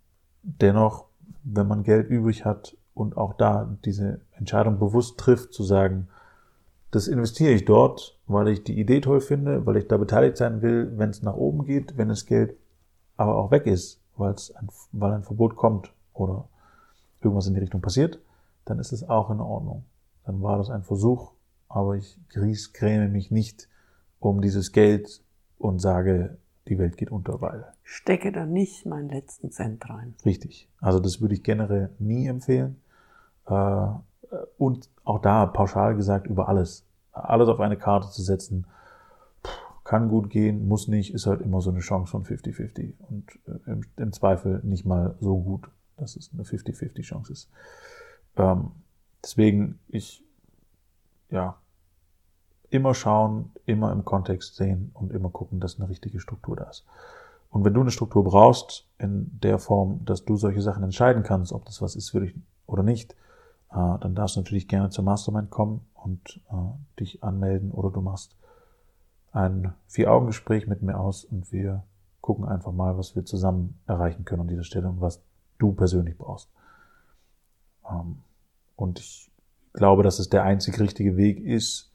dennoch, 0.42 1.06
wenn 1.44 1.66
man 1.66 1.82
Geld 1.82 2.10
übrig 2.10 2.44
hat 2.44 2.76
und 2.94 3.16
auch 3.16 3.34
da 3.34 3.76
diese 3.84 4.20
Entscheidung 4.32 4.78
bewusst 4.78 5.18
trifft, 5.18 5.54
zu 5.54 5.62
sagen, 5.62 6.08
das 6.92 7.08
investiere 7.08 7.52
ich 7.52 7.64
dort, 7.64 8.18
weil 8.26 8.48
ich 8.48 8.64
die 8.64 8.78
Idee 8.78 9.00
toll 9.00 9.22
finde, 9.22 9.66
weil 9.66 9.78
ich 9.78 9.88
da 9.88 9.96
beteiligt 9.96 10.36
sein 10.36 10.60
will, 10.60 10.92
wenn 10.98 11.08
es 11.08 11.22
nach 11.22 11.34
oben 11.34 11.64
geht, 11.64 11.96
wenn 11.96 12.08
das 12.08 12.26
Geld 12.26 12.54
aber 13.16 13.36
auch 13.36 13.50
weg 13.50 13.66
ist, 13.66 14.00
weil 14.16 14.34
es 14.34 14.54
ein, 14.54 14.68
weil 14.92 15.12
ein 15.12 15.22
Verbot 15.22 15.56
kommt 15.56 15.92
oder 16.12 16.48
irgendwas 17.22 17.46
in 17.46 17.54
die 17.54 17.60
Richtung 17.60 17.80
passiert, 17.80 18.20
dann 18.66 18.78
ist 18.78 18.92
es 18.92 19.08
auch 19.08 19.30
in 19.30 19.40
Ordnung. 19.40 19.84
Dann 20.26 20.42
war 20.42 20.58
das 20.58 20.68
ein 20.68 20.82
Versuch, 20.82 21.32
aber 21.68 21.96
ich 21.96 22.18
griesgräme 22.28 23.08
mich 23.08 23.30
nicht 23.30 23.68
um 24.20 24.42
dieses 24.42 24.70
Geld 24.70 25.22
und 25.58 25.80
sage, 25.80 26.36
die 26.68 26.78
Welt 26.78 26.98
geht 26.98 27.10
unter, 27.10 27.40
weil. 27.40 27.64
Stecke 27.82 28.32
da 28.32 28.44
nicht 28.44 28.84
meinen 28.84 29.08
letzten 29.08 29.50
Cent 29.50 29.88
rein. 29.88 30.14
Richtig. 30.26 30.68
Also 30.78 31.00
das 31.00 31.22
würde 31.22 31.34
ich 31.34 31.42
generell 31.42 31.90
nie 31.98 32.26
empfehlen. 32.26 32.82
Äh, 33.46 33.86
und 34.58 34.88
auch 35.04 35.20
da 35.20 35.46
pauschal 35.46 35.94
gesagt 35.96 36.26
über 36.26 36.48
alles. 36.48 36.86
Alles 37.12 37.48
auf 37.48 37.60
eine 37.60 37.76
Karte 37.76 38.08
zu 38.10 38.22
setzen, 38.22 38.66
kann 39.84 40.08
gut 40.08 40.30
gehen, 40.30 40.68
muss 40.68 40.88
nicht, 40.88 41.12
ist 41.12 41.26
halt 41.26 41.42
immer 41.42 41.60
so 41.60 41.70
eine 41.70 41.80
Chance 41.80 42.10
von 42.10 42.24
50-50. 42.24 42.94
Und 43.08 43.28
äh, 43.46 43.70
im, 43.70 43.84
im, 43.96 44.12
Zweifel 44.12 44.60
nicht 44.62 44.86
mal 44.86 45.16
so 45.20 45.38
gut, 45.38 45.68
dass 45.96 46.16
es 46.16 46.30
eine 46.32 46.44
50-50 46.44 47.02
Chance 47.02 47.32
ist. 47.32 47.50
Ähm, 48.36 48.70
deswegen, 49.22 49.78
ich, 49.88 50.24
ja, 51.30 51.56
immer 52.70 52.94
schauen, 52.94 53.52
immer 53.66 53.92
im 53.92 54.04
Kontext 54.04 54.56
sehen 54.56 54.92
und 54.94 55.12
immer 55.12 55.28
gucken, 55.28 55.60
dass 55.60 55.78
eine 55.78 55.90
richtige 55.90 56.20
Struktur 56.20 56.56
da 56.56 56.64
ist. 56.64 56.86
Und 57.50 57.64
wenn 57.66 57.74
du 57.74 57.82
eine 57.82 57.90
Struktur 57.90 58.24
brauchst, 58.24 58.86
in 58.96 59.38
der 59.42 59.58
Form, 59.58 60.02
dass 60.06 60.24
du 60.24 60.36
solche 60.36 60.62
Sachen 60.62 60.82
entscheiden 60.82 61.22
kannst, 61.22 61.52
ob 61.52 61.66
das 61.66 61.82
was 61.82 61.96
ist 61.96 62.10
für 62.10 62.20
dich 62.20 62.34
oder 62.66 62.82
nicht, 62.82 63.14
dann 63.72 64.14
darfst 64.14 64.36
du 64.36 64.40
natürlich 64.40 64.68
gerne 64.68 64.90
zur 64.90 65.04
Mastermind 65.04 65.50
kommen 65.50 65.80
und 65.94 66.40
äh, 66.50 67.00
dich 67.00 67.22
anmelden 67.22 67.70
oder 67.70 67.90
du 67.90 68.00
machst 68.00 68.36
ein 69.32 69.72
Vier-Augen-Gespräch 69.86 70.66
mit 70.66 70.82
mir 70.82 70.98
aus 70.98 71.24
und 71.24 71.50
wir 71.52 71.84
gucken 72.20 72.44
einfach 72.44 72.72
mal, 72.72 72.98
was 72.98 73.16
wir 73.16 73.24
zusammen 73.24 73.80
erreichen 73.86 74.24
können 74.24 74.42
an 74.42 74.48
dieser 74.48 74.64
Stelle 74.64 74.88
und 74.88 75.00
was 75.00 75.22
du 75.58 75.72
persönlich 75.72 76.18
brauchst. 76.18 76.50
Ähm, 77.90 78.18
und 78.76 78.98
ich 78.98 79.30
glaube, 79.72 80.02
dass 80.02 80.18
es 80.18 80.28
der 80.28 80.42
einzig 80.42 80.78
richtige 80.78 81.16
Weg 81.16 81.40
ist, 81.40 81.90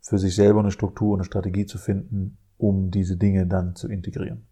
für 0.00 0.18
sich 0.18 0.34
selber 0.34 0.60
eine 0.60 0.70
Struktur, 0.70 1.16
eine 1.16 1.24
Strategie 1.24 1.66
zu 1.66 1.78
finden, 1.78 2.38
um 2.58 2.90
diese 2.90 3.16
Dinge 3.16 3.46
dann 3.46 3.74
zu 3.74 3.88
integrieren. 3.88 4.46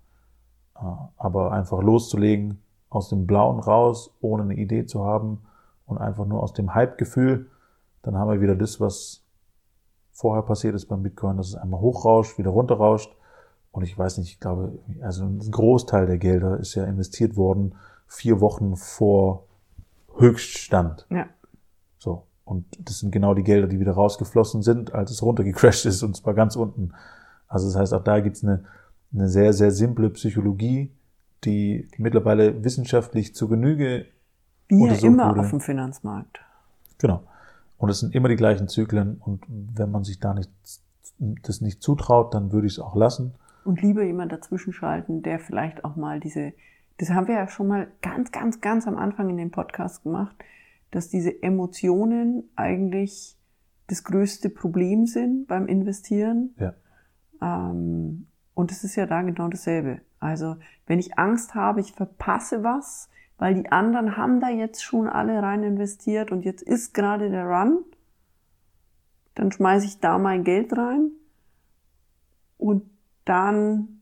Äh, 0.76 0.80
aber 1.16 1.52
einfach 1.52 1.80
loszulegen, 1.80 2.60
aus 2.90 3.08
dem 3.08 3.26
Blauen 3.26 3.60
raus, 3.60 4.14
ohne 4.20 4.42
eine 4.42 4.54
Idee 4.54 4.84
zu 4.84 5.04
haben 5.04 5.40
und 5.86 5.98
einfach 5.98 6.26
nur 6.26 6.42
aus 6.42 6.52
dem 6.52 6.74
Hype-Gefühl, 6.74 7.50
dann 8.02 8.16
haben 8.16 8.30
wir 8.30 8.40
wieder 8.40 8.54
das, 8.54 8.80
was 8.80 9.24
vorher 10.12 10.42
passiert 10.42 10.74
ist 10.74 10.86
beim 10.86 11.02
Bitcoin, 11.02 11.36
dass 11.36 11.48
es 11.48 11.54
einmal 11.56 11.80
hochrauscht, 11.80 12.38
wieder 12.38 12.50
runterrauscht. 12.50 13.14
Und 13.72 13.82
ich 13.82 13.98
weiß 13.98 14.18
nicht, 14.18 14.30
ich 14.30 14.40
glaube, 14.40 14.78
also 15.02 15.24
ein 15.24 15.38
Großteil 15.50 16.06
der 16.06 16.18
Gelder 16.18 16.58
ist 16.60 16.74
ja 16.74 16.84
investiert 16.84 17.36
worden 17.36 17.74
vier 18.06 18.40
Wochen 18.40 18.76
vor 18.76 19.46
Höchststand. 20.16 21.06
Ja. 21.10 21.26
So. 21.98 22.26
Und 22.44 22.66
das 22.78 23.00
sind 23.00 23.10
genau 23.10 23.34
die 23.34 23.42
Gelder, 23.42 23.66
die 23.66 23.80
wieder 23.80 23.92
rausgeflossen 23.92 24.62
sind, 24.62 24.94
als 24.94 25.10
es 25.10 25.22
runtergecrashed 25.22 25.86
ist, 25.86 26.02
und 26.02 26.14
zwar 26.14 26.34
ganz 26.34 26.56
unten. 26.56 26.92
Also 27.48 27.66
das 27.66 27.76
heißt, 27.76 27.94
auch 27.94 28.04
da 28.04 28.20
gibt's 28.20 28.44
eine, 28.44 28.64
eine 29.12 29.28
sehr, 29.28 29.52
sehr 29.52 29.70
simple 29.70 30.10
Psychologie, 30.10 30.92
die 31.44 31.88
mittlerweile 31.98 32.62
wissenschaftlich 32.62 33.34
zu 33.34 33.48
Genüge 33.48 34.06
Wie 34.68 34.86
ja 34.86 34.94
immer 34.94 35.38
auf 35.38 35.50
dem 35.50 35.60
Finanzmarkt. 35.60 36.40
Genau. 36.98 37.22
Und 37.78 37.90
es 37.90 38.00
sind 38.00 38.14
immer 38.14 38.28
die 38.28 38.36
gleichen 38.36 38.68
Zyklen. 38.68 39.18
Und 39.18 39.44
wenn 39.48 39.90
man 39.90 40.04
sich 40.04 40.20
da 40.20 40.34
nicht, 40.34 40.50
das 41.18 41.60
nicht 41.60 41.82
zutraut, 41.82 42.34
dann 42.34 42.52
würde 42.52 42.66
ich 42.66 42.74
es 42.74 42.78
auch 42.78 42.96
lassen. 42.96 43.34
Und 43.64 43.82
lieber 43.82 44.02
jemand 44.02 44.32
dazwischen 44.32 44.72
schalten, 44.72 45.22
der 45.22 45.38
vielleicht 45.38 45.84
auch 45.84 45.96
mal 45.96 46.20
diese, 46.20 46.52
das 46.98 47.10
haben 47.10 47.28
wir 47.28 47.34
ja 47.34 47.48
schon 47.48 47.66
mal 47.66 47.88
ganz, 48.02 48.30
ganz, 48.30 48.60
ganz 48.60 48.86
am 48.86 48.96
Anfang 48.96 49.30
in 49.30 49.36
dem 49.36 49.50
Podcast 49.50 50.02
gemacht, 50.02 50.36
dass 50.90 51.08
diese 51.08 51.42
Emotionen 51.42 52.44
eigentlich 52.56 53.36
das 53.88 54.04
größte 54.04 54.48
Problem 54.48 55.06
sind 55.06 55.46
beim 55.46 55.66
Investieren. 55.66 56.54
Ja. 56.58 56.74
Ähm, 57.42 58.26
und 58.54 58.70
es 58.70 58.84
ist 58.84 58.96
ja 58.96 59.06
da 59.06 59.22
genau 59.22 59.48
dasselbe. 59.48 60.00
Also 60.20 60.56
wenn 60.86 60.98
ich 60.98 61.18
Angst 61.18 61.54
habe, 61.54 61.80
ich 61.80 61.92
verpasse 61.92 62.62
was, 62.64 63.08
weil 63.38 63.54
die 63.54 63.70
anderen 63.70 64.16
haben 64.16 64.40
da 64.40 64.48
jetzt 64.48 64.82
schon 64.82 65.08
alle 65.08 65.42
rein 65.42 65.62
investiert 65.62 66.32
und 66.32 66.44
jetzt 66.44 66.62
ist 66.62 66.94
gerade 66.94 67.30
der 67.30 67.46
Run, 67.46 67.84
dann 69.34 69.50
schmeiße 69.50 69.86
ich 69.86 70.00
da 70.00 70.18
mein 70.18 70.44
Geld 70.44 70.76
rein 70.76 71.10
und 72.56 72.90
dann, 73.24 74.00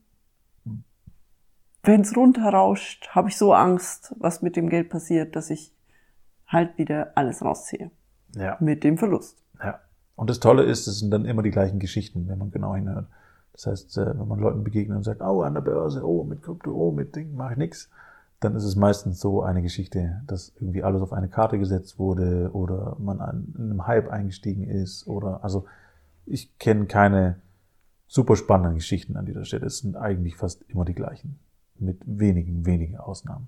wenn 1.81 2.01
es 2.01 2.15
runterrauscht, 2.15 3.09
habe 3.09 3.29
ich 3.29 3.37
so 3.37 3.53
Angst, 3.53 4.13
was 4.19 4.41
mit 4.41 4.55
dem 4.55 4.69
Geld 4.69 4.89
passiert, 4.89 5.35
dass 5.35 5.49
ich 5.49 5.73
halt 6.47 6.77
wieder 6.77 7.11
alles 7.15 7.41
rausziehe. 7.43 7.91
Ja. 8.35 8.57
Mit 8.59 8.83
dem 8.83 8.97
Verlust. 8.97 9.43
Ja. 9.61 9.79
Und 10.15 10.29
das 10.29 10.39
Tolle 10.39 10.63
ist, 10.63 10.87
es 10.87 10.99
sind 10.99 11.11
dann 11.11 11.25
immer 11.25 11.41
die 11.41 11.51
gleichen 11.51 11.79
Geschichten, 11.79 12.27
wenn 12.27 12.37
man 12.37 12.51
genau 12.51 12.75
hinhört. 12.75 13.07
Das 13.53 13.67
heißt, 13.67 13.97
äh, 13.97 14.19
wenn 14.19 14.27
man 14.27 14.39
Leuten 14.39 14.63
begegnet 14.63 14.97
und 14.97 15.03
sagt, 15.03 15.21
oh, 15.21 15.41
an 15.41 15.53
der 15.53 15.61
Börse, 15.61 16.05
oh, 16.07 16.23
mit 16.23 16.41
Krypto, 16.41 16.71
oh, 16.71 16.91
mit 16.91 17.15
Ding, 17.15 17.35
mache 17.35 17.53
ich 17.53 17.57
nix, 17.57 17.89
dann 18.43 18.55
ist 18.55 18.63
es 18.63 18.75
meistens 18.75 19.19
so 19.19 19.41
eine 19.41 19.61
Geschichte, 19.61 20.21
dass 20.27 20.53
irgendwie 20.59 20.83
alles 20.83 21.01
auf 21.01 21.13
eine 21.13 21.29
Karte 21.29 21.57
gesetzt 21.59 21.99
wurde 21.99 22.49
oder 22.53 22.97
man 22.99 23.21
an 23.21 23.53
einem 23.57 23.87
Hype 23.87 24.09
eingestiegen 24.09 24.63
ist 24.63 25.07
oder, 25.07 25.43
also 25.43 25.65
ich 26.25 26.57
kenne 26.57 26.85
keine 26.85 27.41
super 28.07 28.35
spannenden 28.35 28.75
Geschichten 28.75 29.17
an 29.17 29.25
dieser 29.25 29.45
Stelle. 29.45 29.65
Es 29.65 29.79
sind 29.79 29.97
eigentlich 29.97 30.35
fast 30.35 30.63
immer 30.69 30.85
die 30.85 30.93
gleichen, 30.93 31.39
mit 31.79 32.01
wenigen, 32.05 32.65
wenigen 32.65 32.97
Ausnahmen. 32.97 33.47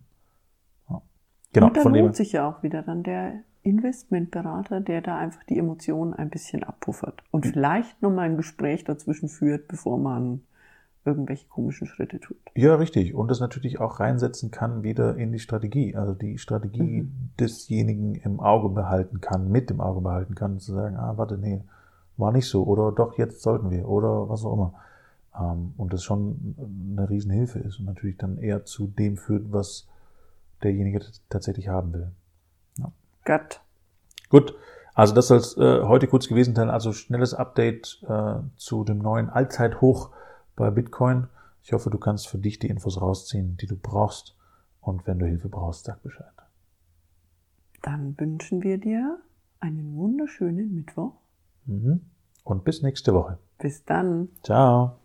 Genau, 1.54 1.68
Und 1.68 1.78
da 1.78 1.84
lohnt 1.84 2.16
sich 2.18 2.34
ja 2.34 2.50
auch 2.50 2.64
wieder 2.64 2.82
dann 2.82 3.04
der 3.04 3.44
Investmentberater, 3.64 4.82
der 4.82 5.02
da 5.02 5.18
einfach 5.18 5.44
die 5.46 5.58
Emotionen 5.58 6.14
ein 6.14 6.30
bisschen 6.30 6.66
abpuffert 6.66 7.24
und 7.32 7.46
vielleicht 7.46 8.02
nochmal 8.02 8.30
ein 8.30 8.36
Gespräch 8.36 8.84
dazwischen 8.84 9.30
führt, 9.30 9.70
bevor 9.70 9.98
man 9.98 10.42
irgendwelche 11.06 11.48
komischen 11.48 11.88
Schritte 11.88 12.20
tut. 12.20 12.38
Ja, 12.56 12.76
richtig. 12.76 13.14
Und 13.14 13.30
das 13.30 13.40
natürlich 13.40 13.80
auch 13.80 14.00
reinsetzen 14.00 14.52
kann 14.52 14.84
wieder 14.84 15.16
in 15.16 15.32
die 15.32 15.40
Strategie. 15.40 15.96
Also 15.96 16.14
die 16.14 16.38
Strategie 16.38 17.04
Mhm. 17.04 17.30
desjenigen 17.40 18.16
im 18.16 18.40
Auge 18.40 18.70
behalten 18.70 19.22
kann, 19.22 19.50
mit 19.50 19.70
im 19.72 19.80
Auge 19.82 20.02
behalten 20.02 20.36
kann, 20.36 20.60
zu 20.60 20.74
sagen, 20.74 20.96
ah, 20.98 21.14
warte, 21.18 21.38
nee, 21.38 21.62
war 22.18 22.32
nicht 22.32 22.48
so. 22.48 22.64
Oder 22.64 22.92
doch, 22.92 23.18
jetzt 23.18 23.42
sollten 23.42 23.70
wir. 23.72 23.88
Oder 23.88 24.28
was 24.30 24.44
auch 24.44 24.54
immer. 24.54 24.74
Ähm, 25.40 25.74
Und 25.78 25.94
das 25.94 26.04
schon 26.04 26.56
eine 26.98 27.10
Riesenhilfe 27.10 27.60
ist 27.60 27.80
und 27.80 27.86
natürlich 27.86 28.18
dann 28.18 28.38
eher 28.38 28.66
zu 28.66 28.88
dem 28.88 29.18
führt, 29.18 29.52
was 29.52 29.88
derjenige 30.64 31.02
tatsächlich 31.30 31.68
haben 31.68 31.94
will. 31.94 32.12
Gott. 33.26 33.60
Gut, 34.30 34.56
also 34.94 35.14
das 35.16 35.28
soll 35.28 35.40
es 35.40 35.58
äh, 35.58 35.82
heute 35.82 36.08
kurz 36.08 36.28
gewesen 36.28 36.56
sein. 36.56 36.70
Also 36.70 36.94
schnelles 36.94 37.34
Update 37.34 38.04
äh, 38.08 38.36
zu 38.56 38.84
dem 38.84 39.00
neuen 39.00 39.30
Allzeithoch 39.30 40.12
bei 40.56 40.70
Bitcoin. 40.70 41.28
Ich 41.64 41.74
hoffe, 41.74 41.90
du 41.90 41.98
kannst 41.98 42.28
für 42.28 42.38
dich 42.38 42.60
die 42.60 42.68
Infos 42.68 43.02
rausziehen, 43.02 43.58
die 43.58 43.68
du 43.68 43.76
brauchst. 43.76 44.36
Und 44.82 45.08
wenn 45.08 45.20
du 45.20 45.26
Hilfe 45.26 45.50
brauchst, 45.50 45.86
sag 45.86 46.02
Bescheid. 46.04 46.32
Dann 47.82 48.20
wünschen 48.20 48.64
wir 48.64 48.78
dir 48.78 49.20
einen 49.60 49.96
wunderschönen 49.96 50.74
Mittwoch. 50.74 51.14
Mhm. 51.66 52.02
Und 52.44 52.64
bis 52.64 52.82
nächste 52.82 53.14
Woche. 53.14 53.40
Bis 53.58 53.84
dann. 53.84 54.30
Ciao. 54.44 55.00